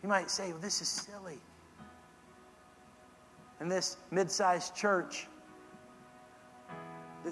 You 0.03 0.09
might 0.09 0.29
say, 0.29 0.49
well, 0.51 0.59
this 0.59 0.81
is 0.81 0.87
silly. 0.87 1.39
In 3.65 3.69
this 3.69 3.97
mid 4.11 4.29
sized 4.29 4.75
church, 4.75 5.25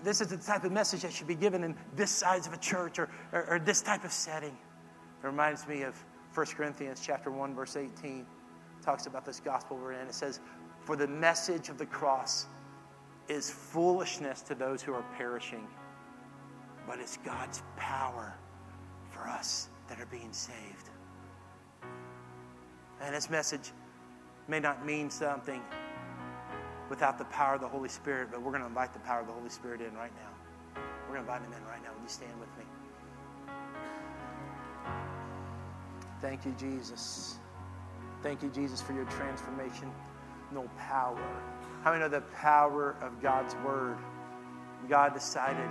this 0.04 0.20
is 0.20 0.30
the 0.30 0.38
type 0.38 0.64
of 0.64 0.72
message 0.72 1.04
that 1.04 1.14
should 1.14 1.28
be 1.28 1.36
given 1.36 1.64
in 1.64 1.76
this 1.96 2.10
size 2.10 2.48
of 2.48 2.54
a 2.54 2.58
church 2.58 2.98
or, 2.98 3.08
or, 3.32 3.46
or 3.46 3.60
this 3.60 3.84
type 3.84 4.04
of 4.04 4.12
setting. 4.12 4.58
It 5.22 5.28
reminds 5.28 5.68
me 5.68 5.84
of 5.84 5.96
1 6.34 6.48
Corinthians 6.48 7.04
chapter 7.06 7.30
1, 7.30 7.54
verse 7.54 7.76
18. 7.76 8.22
It 8.22 8.26
talks 8.84 9.06
about 9.06 9.28
this 9.28 9.40
gospel 9.40 9.78
we're 9.78 9.92
in. 9.92 10.08
It 10.08 10.16
says, 10.16 10.40
For 10.86 10.96
the 10.96 11.08
message 11.08 11.70
of 11.70 11.78
the 11.78 11.86
cross 11.86 12.48
is 13.28 13.52
foolishness 13.52 14.42
to 14.42 14.56
those 14.56 14.82
who 14.82 14.92
are 14.96 15.06
perishing, 15.16 15.68
but 16.88 16.98
it's 16.98 17.18
God's 17.18 17.62
power 17.78 18.34
for 19.12 19.28
us 19.28 19.68
that 19.88 20.02
are 20.02 20.08
being 20.08 20.34
saved. 20.34 20.90
And 23.04 23.14
this 23.14 23.30
message 23.30 23.70
may 24.48 24.60
not 24.60 24.84
mean 24.84 25.12
something 25.12 25.62
without 26.90 27.18
the 27.18 27.26
power 27.26 27.56
of 27.56 27.62
the 27.62 27.68
Holy 27.68 27.90
Spirit, 27.90 28.30
but 28.32 28.42
we're 28.42 28.52
going 28.52 28.62
to 28.62 28.68
invite 28.68 28.94
the 28.94 29.00
power 29.00 29.22
of 29.22 29.28
the 29.28 29.34
Holy 29.34 29.50
Spirit 29.50 29.82
in 29.82 29.96
right 29.96 30.12
now. 30.16 30.82
We're 31.08 31.16
going 31.16 31.26
to 31.26 31.32
invite 31.32 31.42
him 31.42 31.54
in 31.54 31.68
right 31.68 31.82
now. 31.84 31.90
Will 31.96 32.04
you 32.04 32.10
stand 32.10 32.34
with 32.40 32.50
me? 32.58 32.66
Thank 36.22 36.46
you, 36.46 36.56
Jesus. 36.58 37.38
Thank 38.22 38.42
you, 38.42 38.50
Jesus, 38.50 38.82
for 38.82 38.94
your 38.94 39.06
transformation. 39.06 39.92
No 40.54 40.70
power. 40.78 41.20
How 41.84 41.92
many 41.92 42.02
know 42.02 42.10
the 42.10 42.22
power 42.22 42.96
of 43.02 43.22
God's 43.22 43.56
word? 43.66 43.98
God 44.88 45.14
decided 45.14 45.70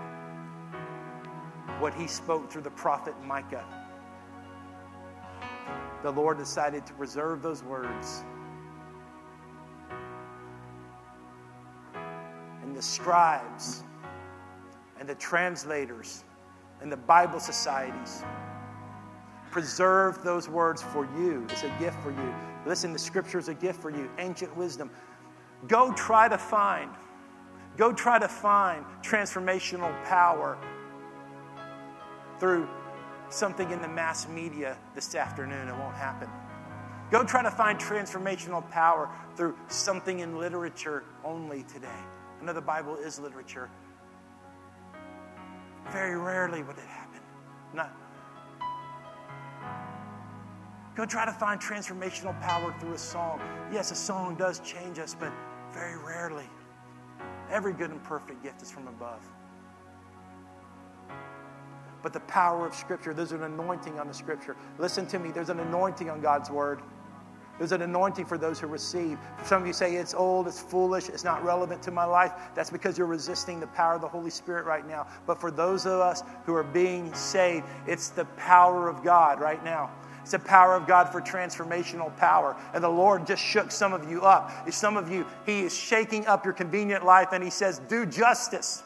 what 1.78 1.94
he 1.94 2.06
spoke 2.06 2.50
through 2.50 2.62
the 2.62 2.70
prophet 2.70 3.14
Micah. 3.24 3.64
The 6.02 6.10
Lord 6.10 6.36
decided 6.36 6.84
to 6.86 6.92
preserve 6.94 7.42
those 7.42 7.62
words 7.62 8.24
the 12.82 12.88
scribes 12.88 13.84
and 14.98 15.08
the 15.08 15.14
translators 15.14 16.24
and 16.80 16.90
the 16.90 16.96
Bible 16.96 17.38
societies 17.38 18.24
preserve 19.52 20.24
those 20.24 20.48
words 20.48 20.82
for 20.82 21.04
you. 21.16 21.46
It's 21.48 21.62
a 21.62 21.72
gift 21.78 22.02
for 22.02 22.10
you. 22.10 22.34
Listen, 22.66 22.92
the 22.92 22.98
scripture 22.98 23.38
is 23.38 23.46
a 23.46 23.54
gift 23.54 23.80
for 23.80 23.90
you, 23.90 24.10
ancient 24.18 24.56
wisdom. 24.56 24.90
Go 25.68 25.92
try 25.92 26.26
to 26.26 26.36
find, 26.36 26.90
go 27.76 27.92
try 27.92 28.18
to 28.18 28.26
find 28.26 28.84
transformational 29.00 29.92
power 30.02 30.58
through 32.40 32.68
something 33.28 33.70
in 33.70 33.80
the 33.80 33.86
mass 33.86 34.26
media 34.26 34.76
this 34.96 35.14
afternoon. 35.14 35.68
It 35.68 35.76
won't 35.76 35.94
happen. 35.94 36.28
Go 37.12 37.22
try 37.22 37.44
to 37.44 37.50
find 37.52 37.78
transformational 37.78 38.68
power 38.72 39.08
through 39.36 39.56
something 39.68 40.18
in 40.18 40.36
literature 40.36 41.04
only 41.24 41.62
today. 41.62 41.88
I 42.42 42.44
know 42.44 42.52
the 42.52 42.60
Bible 42.60 42.96
is 42.96 43.20
literature. 43.20 43.70
Very 45.92 46.18
rarely 46.18 46.64
would 46.64 46.76
it 46.76 46.84
happen. 46.88 47.20
Not. 47.72 47.96
Go 50.96 51.06
try 51.06 51.24
to 51.24 51.30
find 51.30 51.60
transformational 51.60 52.38
power 52.40 52.74
through 52.80 52.94
a 52.94 52.98
song. 52.98 53.40
Yes, 53.72 53.92
a 53.92 53.94
song 53.94 54.34
does 54.34 54.58
change 54.60 54.98
us, 54.98 55.14
but 55.18 55.32
very 55.72 55.96
rarely. 55.96 56.48
Every 57.48 57.72
good 57.72 57.90
and 57.90 58.02
perfect 58.02 58.42
gift 58.42 58.60
is 58.60 58.72
from 58.72 58.88
above. 58.88 59.22
But 62.02 62.12
the 62.12 62.20
power 62.20 62.66
of 62.66 62.74
Scripture, 62.74 63.14
there's 63.14 63.30
an 63.30 63.44
anointing 63.44 64.00
on 64.00 64.08
the 64.08 64.14
Scripture. 64.14 64.56
Listen 64.78 65.06
to 65.06 65.20
me, 65.20 65.30
there's 65.30 65.50
an 65.50 65.60
anointing 65.60 66.10
on 66.10 66.20
God's 66.20 66.50
Word. 66.50 66.82
There's 67.58 67.72
an 67.72 67.82
anointing 67.82 68.24
for 68.24 68.38
those 68.38 68.58
who 68.58 68.66
receive. 68.66 69.18
Some 69.44 69.62
of 69.62 69.66
you 69.66 69.72
say 69.72 69.94
it's 69.94 70.14
old, 70.14 70.48
it's 70.48 70.60
foolish, 70.60 71.08
it's 71.08 71.24
not 71.24 71.44
relevant 71.44 71.82
to 71.82 71.90
my 71.90 72.04
life. 72.04 72.32
That's 72.54 72.70
because 72.70 72.96
you're 72.96 73.06
resisting 73.06 73.60
the 73.60 73.66
power 73.68 73.94
of 73.94 74.00
the 74.00 74.08
Holy 74.08 74.30
Spirit 74.30 74.64
right 74.64 74.86
now. 74.86 75.06
But 75.26 75.40
for 75.40 75.50
those 75.50 75.86
of 75.86 76.00
us 76.00 76.22
who 76.44 76.54
are 76.54 76.64
being 76.64 77.12
saved, 77.14 77.66
it's 77.86 78.08
the 78.08 78.24
power 78.36 78.88
of 78.88 79.04
God 79.04 79.40
right 79.40 79.62
now. 79.64 79.90
It's 80.22 80.32
the 80.32 80.38
power 80.38 80.74
of 80.74 80.86
God 80.86 81.08
for 81.10 81.20
transformational 81.20 82.16
power. 82.16 82.56
And 82.74 82.82
the 82.82 82.88
Lord 82.88 83.26
just 83.26 83.42
shook 83.42 83.70
some 83.70 83.92
of 83.92 84.08
you 84.08 84.22
up. 84.22 84.50
Some 84.72 84.96
of 84.96 85.10
you, 85.10 85.26
He 85.44 85.60
is 85.60 85.76
shaking 85.76 86.26
up 86.26 86.44
your 86.44 86.54
convenient 86.54 87.04
life 87.04 87.28
and 87.32 87.42
He 87.42 87.50
says, 87.50 87.80
Do 87.88 88.06
justice. 88.06 88.82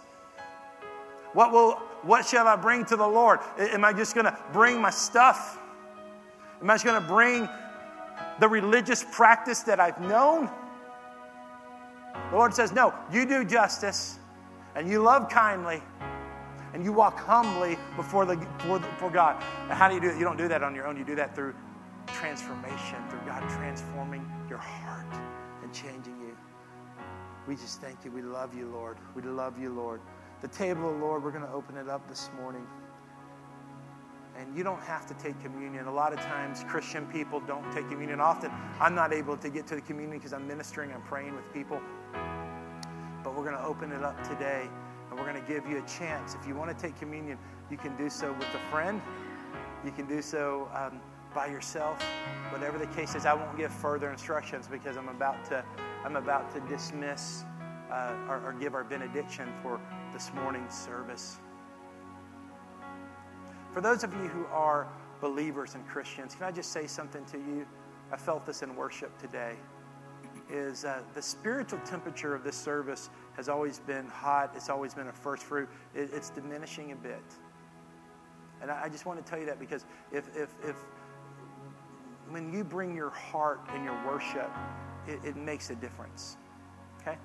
What, 1.34 1.52
will, 1.52 1.72
what 2.02 2.24
shall 2.26 2.48
I 2.48 2.56
bring 2.56 2.86
to 2.86 2.96
the 2.96 3.06
Lord? 3.06 3.40
Am 3.58 3.84
I 3.84 3.92
just 3.92 4.14
going 4.14 4.24
to 4.24 4.36
bring 4.52 4.80
my 4.80 4.90
stuff? 4.90 5.58
Am 6.62 6.70
I 6.70 6.74
just 6.74 6.86
going 6.86 7.00
to 7.00 7.06
bring 7.06 7.46
the 8.40 8.48
religious 8.48 9.04
practice 9.12 9.60
that 9.60 9.80
I've 9.80 10.00
known. 10.00 10.50
The 12.30 12.36
Lord 12.36 12.54
says, 12.54 12.72
No, 12.72 12.94
you 13.12 13.26
do 13.26 13.44
justice 13.44 14.18
and 14.74 14.88
you 14.88 15.02
love 15.02 15.28
kindly 15.28 15.82
and 16.74 16.84
you 16.84 16.92
walk 16.92 17.18
humbly 17.18 17.78
before, 17.96 18.26
the, 18.26 18.36
before, 18.36 18.78
before 18.78 19.10
God. 19.10 19.42
And 19.62 19.72
how 19.72 19.88
do 19.88 19.94
you 19.94 20.00
do 20.00 20.08
it? 20.08 20.18
You 20.18 20.24
don't 20.24 20.36
do 20.36 20.48
that 20.48 20.62
on 20.62 20.74
your 20.74 20.86
own. 20.86 20.96
You 20.96 21.04
do 21.04 21.14
that 21.14 21.34
through 21.34 21.54
transformation, 22.08 22.96
through 23.08 23.20
God 23.26 23.48
transforming 23.48 24.30
your 24.48 24.58
heart 24.58 25.06
and 25.62 25.72
changing 25.72 26.20
you. 26.20 26.36
We 27.48 27.56
just 27.56 27.80
thank 27.80 28.04
you. 28.04 28.10
We 28.10 28.22
love 28.22 28.54
you, 28.54 28.68
Lord. 28.68 28.98
We 29.14 29.22
love 29.22 29.58
you, 29.58 29.72
Lord. 29.72 30.00
The 30.42 30.48
table 30.48 30.90
of 30.90 30.98
the 30.98 31.04
Lord, 31.04 31.24
we're 31.24 31.30
going 31.30 31.46
to 31.46 31.52
open 31.52 31.76
it 31.76 31.88
up 31.88 32.06
this 32.08 32.28
morning. 32.40 32.66
And 34.38 34.54
you 34.56 34.62
don't 34.62 34.82
have 34.82 35.06
to 35.06 35.14
take 35.14 35.40
communion. 35.42 35.86
A 35.86 35.92
lot 35.92 36.12
of 36.12 36.20
times, 36.20 36.64
Christian 36.68 37.06
people 37.06 37.40
don't 37.40 37.70
take 37.72 37.88
communion. 37.88 38.20
Often, 38.20 38.50
I'm 38.80 38.94
not 38.94 39.12
able 39.12 39.36
to 39.36 39.48
get 39.48 39.66
to 39.68 39.74
the 39.74 39.80
communion 39.80 40.18
because 40.18 40.34
I'm 40.34 40.46
ministering, 40.46 40.92
I'm 40.92 41.02
praying 41.02 41.34
with 41.34 41.50
people. 41.54 41.80
But 43.24 43.34
we're 43.34 43.44
going 43.44 43.56
to 43.56 43.64
open 43.64 43.92
it 43.92 44.02
up 44.02 44.22
today, 44.28 44.68
and 45.08 45.18
we're 45.18 45.24
going 45.24 45.42
to 45.42 45.52
give 45.52 45.66
you 45.66 45.78
a 45.78 45.86
chance. 45.88 46.34
If 46.34 46.46
you 46.46 46.54
want 46.54 46.76
to 46.76 46.76
take 46.76 46.98
communion, 46.98 47.38
you 47.70 47.78
can 47.78 47.96
do 47.96 48.10
so 48.10 48.32
with 48.32 48.48
a 48.54 48.70
friend, 48.70 49.00
you 49.84 49.90
can 49.90 50.06
do 50.06 50.20
so 50.20 50.68
um, 50.74 51.00
by 51.34 51.46
yourself. 51.46 52.02
Whatever 52.50 52.78
the 52.78 52.86
case 52.88 53.14
is, 53.14 53.26
I 53.26 53.34
won't 53.34 53.56
give 53.56 53.72
further 53.72 54.10
instructions 54.10 54.68
because 54.68 54.96
I'm 54.96 55.08
about 55.08 55.44
to, 55.46 55.64
I'm 56.04 56.16
about 56.16 56.52
to 56.54 56.60
dismiss 56.68 57.44
uh, 57.90 58.12
or, 58.28 58.42
or 58.44 58.52
give 58.52 58.74
our 58.74 58.84
benediction 58.84 59.48
for 59.62 59.80
this 60.12 60.30
morning's 60.34 60.74
service. 60.74 61.38
For 63.76 63.82
those 63.82 64.04
of 64.04 64.12
you 64.14 64.28
who 64.28 64.46
are 64.46 64.88
believers 65.20 65.74
and 65.74 65.86
Christians, 65.86 66.34
can 66.34 66.46
I 66.46 66.50
just 66.50 66.72
say 66.72 66.86
something 66.86 67.22
to 67.26 67.36
you? 67.36 67.66
I 68.10 68.16
felt 68.16 68.46
this 68.46 68.62
in 68.62 68.74
worship 68.74 69.18
today. 69.18 69.54
Is 70.50 70.86
uh, 70.86 71.02
the 71.12 71.20
spiritual 71.20 71.80
temperature 71.80 72.34
of 72.34 72.42
this 72.42 72.56
service 72.56 73.10
has 73.34 73.50
always 73.50 73.80
been 73.80 74.06
hot. 74.06 74.52
It's 74.56 74.70
always 74.70 74.94
been 74.94 75.08
a 75.08 75.12
first 75.12 75.42
fruit. 75.42 75.68
It, 75.94 76.08
it's 76.14 76.30
diminishing 76.30 76.92
a 76.92 76.96
bit. 76.96 77.22
And 78.62 78.70
I, 78.70 78.84
I 78.84 78.88
just 78.88 79.04
want 79.04 79.22
to 79.22 79.30
tell 79.30 79.38
you 79.38 79.44
that 79.44 79.60
because 79.60 79.84
if, 80.10 80.34
if, 80.34 80.54
if 80.64 80.76
when 82.30 82.50
you 82.54 82.64
bring 82.64 82.96
your 82.96 83.10
heart 83.10 83.60
in 83.74 83.84
your 83.84 84.06
worship, 84.06 84.50
it, 85.06 85.20
it 85.22 85.36
makes 85.36 85.68
a 85.68 85.74
difference. 85.74 86.38
Okay? 87.02 87.18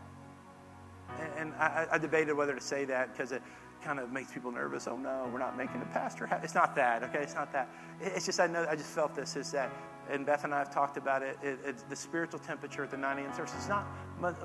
And, 1.17 1.29
and 1.37 1.53
I, 1.53 1.87
I, 1.93 1.97
debated 1.97 2.33
whether 2.33 2.53
to 2.55 2.61
say 2.61 2.83
that 2.85 3.13
because 3.13 3.31
it, 3.31 3.41
kind 3.83 3.99
of 3.99 4.11
makes 4.11 4.31
people 4.31 4.51
nervous. 4.51 4.87
Oh 4.87 4.97
no, 4.97 5.29
we're 5.31 5.39
not 5.39 5.57
making 5.57 5.79
the 5.79 5.85
pastor 5.87 6.25
happy. 6.25 6.43
It's 6.43 6.55
not 6.55 6.75
that, 6.75 7.03
okay? 7.03 7.19
It's 7.19 7.35
not 7.35 7.51
that. 7.53 7.69
It's 7.99 8.25
just 8.25 8.39
I 8.39 8.47
know 8.47 8.65
I 8.69 8.75
just 8.75 8.89
felt 8.89 9.15
this 9.15 9.35
is 9.35 9.51
that, 9.51 9.71
and 10.09 10.25
Beth 10.25 10.43
and 10.43 10.53
I 10.53 10.59
have 10.59 10.73
talked 10.73 10.97
about 10.97 11.23
it. 11.23 11.37
it 11.41 11.59
it's 11.65 11.83
the 11.83 11.95
spiritual 11.95 12.39
temperature 12.39 12.83
at 12.83 12.91
the 12.91 12.97
9 12.97 13.19
a.m. 13.19 13.33
service. 13.33 13.53
It's 13.55 13.67
not 13.67 13.85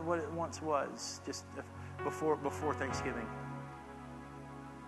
what 0.05 0.19
it 0.19 0.31
once 0.33 0.63
was, 0.63 1.21
just 1.27 1.45
before 2.05 2.37
before 2.37 2.75
Thanksgiving. 2.75 3.27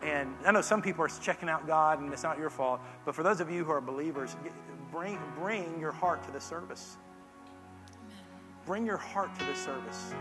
And 0.03 0.35
I 0.47 0.53
know 0.53 0.61
some 0.61 0.81
people 0.81 1.05
are 1.05 1.09
checking 1.09 1.49
out 1.49 1.67
God, 1.67 2.01
and 2.01 2.13
it's 2.13 2.23
not 2.23 2.39
your 2.39 2.51
fault. 2.51 2.81
But 3.05 3.15
for 3.15 3.23
those 3.23 3.41
of 3.41 3.51
you 3.51 3.65
who 3.65 3.73
are 3.73 3.81
believers, 3.81 4.37
bring 4.93 5.19
bring 5.39 5.81
your 5.81 5.93
heart 5.93 6.23
to 6.25 6.31
the 6.31 6.41
service. 6.41 6.97
Bring 8.65 8.85
your 8.85 8.99
heart 8.99 9.37
to 9.39 9.45
the 9.47 9.55
service, 9.55 10.13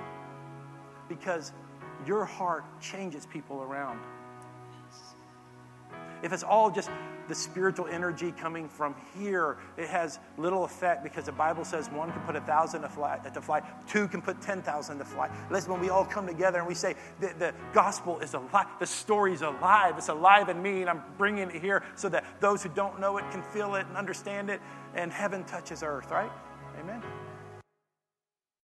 because 1.09 1.51
your 2.05 2.25
heart 2.25 2.63
changes 2.81 3.25
people 3.25 3.61
around. 3.63 3.99
If 6.23 6.33
it's 6.33 6.43
all 6.43 6.71
just 6.71 6.89
the 7.27 7.35
spiritual 7.35 7.87
energy 7.87 8.31
coming 8.31 8.69
from 8.69 8.95
here, 9.17 9.57
it 9.75 9.87
has 9.87 10.19
little 10.37 10.63
effect 10.63 11.03
because 11.03 11.25
the 11.25 11.31
Bible 11.31 11.65
says 11.65 11.89
one 11.91 12.11
can 12.11 12.21
put 12.21 12.35
a 12.35 12.41
thousand 12.41 12.81
to 12.81 12.89
flight, 12.89 13.63
two 13.87 14.07
can 14.07 14.21
put 14.21 14.41
10,000 14.41 14.97
to 14.97 15.05
flight. 15.05 15.31
Listen, 15.51 15.71
when 15.71 15.81
we 15.81 15.89
all 15.89 16.05
come 16.05 16.25
together 16.25 16.59
and 16.59 16.67
we 16.67 16.73
say 16.73 16.95
the, 17.19 17.33
the 17.37 17.53
gospel 17.73 18.19
is 18.19 18.33
alive, 18.33 18.67
the 18.79 18.85
story 18.85 19.33
is 19.33 19.41
alive, 19.41 19.95
it's 19.97 20.09
alive 20.09 20.49
in 20.49 20.61
me, 20.61 20.81
and 20.81 20.89
I'm 20.89 21.03
bringing 21.17 21.49
it 21.49 21.61
here 21.61 21.83
so 21.95 22.09
that 22.09 22.25
those 22.39 22.63
who 22.63 22.69
don't 22.69 22.99
know 22.99 23.17
it 23.17 23.29
can 23.31 23.43
feel 23.43 23.75
it 23.75 23.85
and 23.87 23.97
understand 23.97 24.49
it, 24.49 24.61
and 24.95 25.11
heaven 25.11 25.43
touches 25.43 25.83
earth, 25.83 26.09
right? 26.09 26.31
Amen. 26.79 27.03